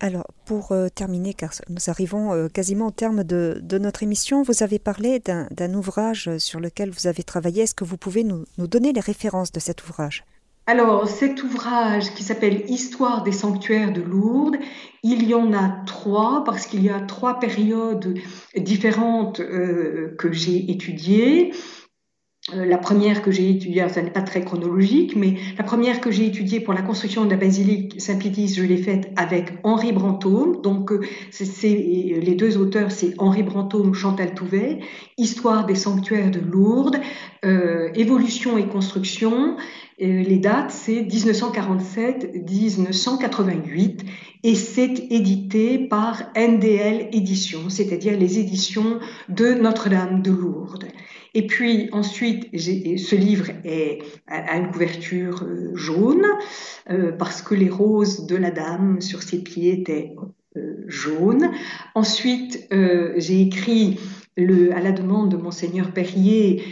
Alors, 0.01 0.26
pour 0.47 0.72
euh, 0.72 0.88
terminer, 0.88 1.34
car 1.34 1.51
nous 1.68 1.90
arrivons 1.90 2.32
euh, 2.32 2.49
quasiment 2.49 2.86
au 2.86 2.90
terme 2.90 3.24
de, 3.24 3.61
notre 3.78 4.03
émission, 4.03 4.42
vous 4.42 4.62
avez 4.62 4.78
parlé 4.78 5.18
d'un 5.18 5.74
ouvrage 5.74 6.38
sur 6.38 6.61
lequel 6.61 6.90
vous 6.90 7.07
avez 7.07 7.22
travaillé. 7.22 7.64
Est-ce 7.64 7.74
que 7.74 7.84
vous 7.84 7.99
pouvez 7.99 8.24
nous, 8.24 8.47
donner 8.57 8.92
les 8.92 9.01
références 9.01 9.53
de 9.53 9.61
cet 9.61 9.84
ouvrage? 9.84 10.24
Alors, 10.66 11.09
cet 11.09 11.42
ouvrage 11.42 12.14
qui 12.14 12.22
s'appelle 12.22 12.64
Histoire 12.68 13.22
des 13.22 13.32
sanctuaires 13.32 13.92
de 13.92 14.01
Lourdes, 14.01 14.57
il 15.03 15.28
y 15.28 15.34
en 15.34 15.53
a 15.53 15.82
trois 15.86 16.42
parce 16.44 16.66
qu'il 16.66 16.82
y 16.82 16.88
a 16.88 17.01
trois 17.01 17.38
périodes 17.38 18.18
différentes 18.57 19.38
que 19.38 20.32
j'ai 20.32 20.70
étudiées. 20.70 21.53
Euh, 22.55 22.64
la 22.64 22.78
première 22.78 23.22
que 23.22 23.32
j'ai 23.32 23.51
étudiée, 23.51 23.88
ça 23.88 24.01
n'est 24.03 24.12
pas 24.12 24.22
très 24.22 24.44
chronologique, 24.44 25.16
mais 25.16 25.34
la 25.59 25.64
première 25.64 26.01
que 26.01 26.12
j'ai 26.12 26.26
étudiée 26.26 26.61
pour 26.61 26.74
la 26.74 26.82
construction 26.82 27.24
de 27.24 27.30
la 27.30 27.36
basilique 27.36 28.01
Saint-Pédis, 28.01 28.55
je 28.55 28.62
l'ai 28.62 28.76
faite 28.76 29.11
avec 29.16 29.55
Henri 29.64 29.90
Brantôme. 29.90 30.62
Donc, 30.62 30.92
euh, 30.92 31.01
c'est, 31.32 31.68
les 31.68 32.36
deux 32.36 32.57
auteurs, 32.57 32.92
c'est 32.92 33.14
Henri 33.18 33.42
Brantôme, 33.42 33.94
Chantal 33.94 34.32
Touvet, 34.34 34.78
Histoire 35.18 35.66
des 35.66 35.74
sanctuaires 35.74 36.30
de 36.30 36.38
Lourdes, 36.38 37.01
euh, 37.44 37.90
Évolution 37.97 38.59
et 38.59 38.68
construction. 38.68 39.57
les 39.99 40.38
dates, 40.38 40.70
c'est 40.70 41.03
1947-1988 41.03 44.03
et 44.44 44.55
c'est 44.55 45.11
édité 45.11 45.78
par 45.78 46.22
NDL 46.36 47.09
Éditions, 47.12 47.70
c'est-à-dire 47.70 48.16
les 48.16 48.38
éditions 48.38 49.01
de 49.28 49.55
Notre-Dame 49.55 50.22
de 50.22 50.30
Lourdes. 50.30 50.86
Et 51.37 51.47
puis 51.47 51.91
ensuite, 51.93 52.49
ce 52.59 53.14
livre 53.14 53.51
a 54.26 54.57
une 54.57 54.70
couverture 54.70 55.43
euh, 55.43 55.76
jaune 55.76 56.24
euh, 56.89 57.12
parce 57.12 57.43
que 57.43 57.55
les 57.55 57.68
roses 57.68 58.24
de 58.24 58.37
la 58.37 58.51
dame 58.51 59.03
sur 59.03 59.22
ses 59.22 59.43
pieds 59.43 59.80
étaient 59.80 60.16
euh, 60.57 60.82
jaunes. 60.87 61.51
Ensuite, 61.95 62.66
j'ai 62.70 63.43
écrit 63.43 64.01
le, 64.37 64.74
à 64.74 64.80
la 64.80 64.93
demande 64.93 65.30
de 65.30 65.37
monseigneur 65.37 65.93
Perrier 65.93 66.62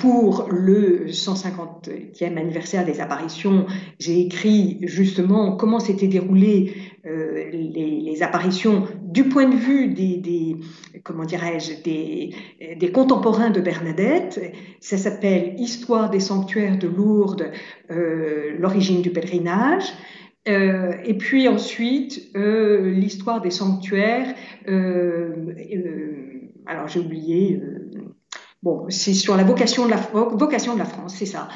pour 0.00 0.48
le 0.50 1.06
150e 1.08 2.36
anniversaire 2.36 2.84
des 2.84 3.00
apparitions, 3.00 3.66
j'ai 3.98 4.20
écrit 4.20 4.78
justement 4.82 5.56
comment 5.56 5.80
s'étaient 5.80 6.06
déroulées 6.06 6.74
les, 7.04 8.00
les, 8.00 8.22
apparitions 8.22 8.86
du 9.02 9.24
point 9.24 9.48
de 9.48 9.56
vue 9.56 9.88
des, 9.88 10.16
des 10.16 10.56
comment 11.02 11.24
dirais-je, 11.24 11.82
des, 11.82 12.30
des, 12.76 12.92
contemporains 12.92 13.50
de 13.50 13.60
Bernadette. 13.60 14.40
Ça 14.80 14.96
s'appelle 14.96 15.54
Histoire 15.58 16.10
des 16.10 16.20
sanctuaires 16.20 16.78
de 16.78 16.88
Lourdes, 16.88 17.50
euh, 17.90 18.56
l'origine 18.58 19.02
du 19.02 19.10
pèlerinage. 19.10 19.84
Euh, 20.46 20.92
et 21.04 21.14
puis 21.14 21.48
ensuite, 21.48 22.30
euh, 22.36 22.90
l'histoire 22.90 23.40
des 23.40 23.50
sanctuaires. 23.50 24.34
Alors 26.66 26.88
j'ai 26.88 27.00
oublié. 27.00 27.60
bon, 28.62 28.86
c'est 28.88 29.14
sur 29.14 29.36
la 29.36 29.44
vocation 29.44 29.86
de 29.86 29.90
la, 29.90 30.84
France, 30.84 31.14
c'est 31.16 31.26
ça 31.26 31.48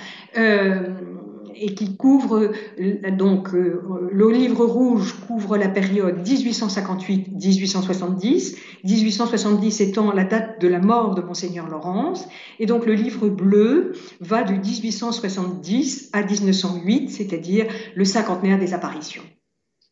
et 1.60 1.74
qui 1.74 1.96
couvre 1.96 2.52
euh, 2.80 3.10
donc 3.10 3.52
euh, 3.54 4.08
le 4.10 4.30
livre 4.30 4.64
rouge 4.64 5.14
couvre 5.26 5.56
la 5.56 5.68
période 5.68 6.24
1858-1870, 6.26 8.56
1870 8.84 9.80
étant 9.80 10.12
la 10.12 10.22
date 10.24 10.60
de 10.60 10.68
la 10.68 10.78
mort 10.78 11.14
de 11.14 11.22
monseigneur 11.22 11.66
Laurence, 11.68 12.28
et 12.58 12.66
donc 12.66 12.84
le 12.86 12.92
livre 12.94 13.28
bleu 13.28 13.92
va 14.20 14.44
de 14.44 14.52
1870 14.52 16.10
à 16.12 16.22
1908, 16.22 17.10
c'est-à-dire 17.10 17.66
le 17.94 18.04
cinquantenaire 18.04 18.58
des 18.58 18.74
apparitions. 18.74 19.22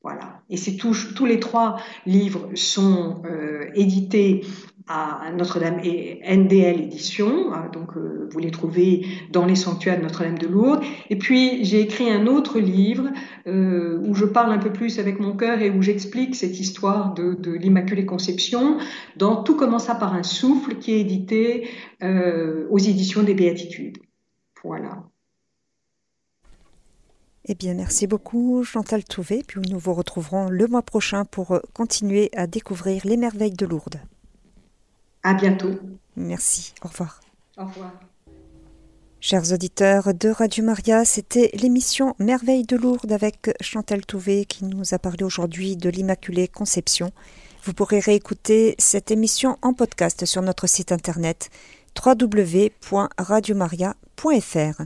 Voilà. 0.02 0.42
Et 0.50 0.58
tous 0.76 1.26
les 1.26 1.40
trois 1.40 1.76
livres 2.06 2.50
sont 2.54 3.22
euh, 3.24 3.70
édités 3.74 4.42
à 4.88 5.32
Notre-Dame 5.36 5.80
et 5.82 6.20
NDL 6.24 6.80
édition, 6.80 7.52
hein, 7.52 7.68
donc 7.72 7.96
euh, 7.96 8.28
vous 8.30 8.38
les 8.38 8.52
trouvez 8.52 9.04
dans 9.32 9.44
les 9.44 9.56
sanctuaires 9.56 9.98
de 9.98 10.04
Notre-Dame 10.04 10.38
de 10.38 10.46
Lourdes. 10.46 10.82
Et 11.10 11.16
puis 11.16 11.64
j'ai 11.64 11.80
écrit 11.80 12.08
un 12.08 12.28
autre 12.28 12.60
livre 12.60 13.08
euh, 13.48 14.00
où 14.06 14.14
je 14.14 14.24
parle 14.24 14.52
un 14.52 14.58
peu 14.58 14.72
plus 14.72 15.00
avec 15.00 15.18
mon 15.18 15.36
cœur 15.36 15.60
et 15.60 15.70
où 15.70 15.82
j'explique 15.82 16.36
cette 16.36 16.60
histoire 16.60 17.14
de, 17.14 17.36
l'Immaculée 17.56 18.06
Conception 18.06 18.78
dans 19.16 19.42
Tout 19.42 19.56
commença 19.56 19.96
par 19.96 20.14
un 20.14 20.22
souffle 20.22 20.76
qui 20.76 20.92
est 20.92 21.00
édité 21.00 21.68
euh, 22.02 22.66
aux 22.70 22.78
éditions 22.78 23.24
des 23.24 23.34
Béatitudes. 23.34 23.98
Voilà. 24.62 25.02
Eh 27.48 27.54
bien, 27.54 27.74
merci 27.74 28.06
beaucoup 28.06 28.62
Chantal 28.62 29.04
Touvet, 29.04 29.42
puis 29.46 29.60
nous 29.68 29.78
vous 29.78 29.94
retrouverons 29.94 30.48
le 30.48 30.66
mois 30.68 30.82
prochain 30.82 31.24
pour 31.24 31.60
continuer 31.72 32.30
à 32.36 32.46
découvrir 32.46 33.02
les 33.04 33.16
merveilles 33.16 33.52
de 33.52 33.66
Lourdes. 33.66 34.00
À 35.26 35.34
bientôt. 35.34 35.74
Merci. 36.14 36.72
Au 36.84 36.88
revoir. 36.88 37.20
Au 37.58 37.64
revoir. 37.64 37.90
Chers 39.18 39.52
auditeurs 39.52 40.14
de 40.14 40.28
Radio 40.28 40.62
Maria, 40.62 41.04
c'était 41.04 41.50
l'émission 41.54 42.14
Merveille 42.20 42.62
de 42.62 42.76
Lourdes 42.76 43.10
avec 43.10 43.50
Chantal 43.60 44.06
Touvet 44.06 44.44
qui 44.44 44.64
nous 44.64 44.94
a 44.94 45.00
parlé 45.00 45.24
aujourd'hui 45.24 45.76
de 45.76 45.90
l'Immaculée 45.90 46.46
Conception. 46.46 47.10
Vous 47.64 47.72
pourrez 47.72 47.98
réécouter 47.98 48.76
cette 48.78 49.10
émission 49.10 49.58
en 49.62 49.72
podcast 49.72 50.26
sur 50.26 50.42
notre 50.42 50.68
site 50.68 50.92
internet 50.92 51.50
www.radiomaria.fr. 52.06 54.82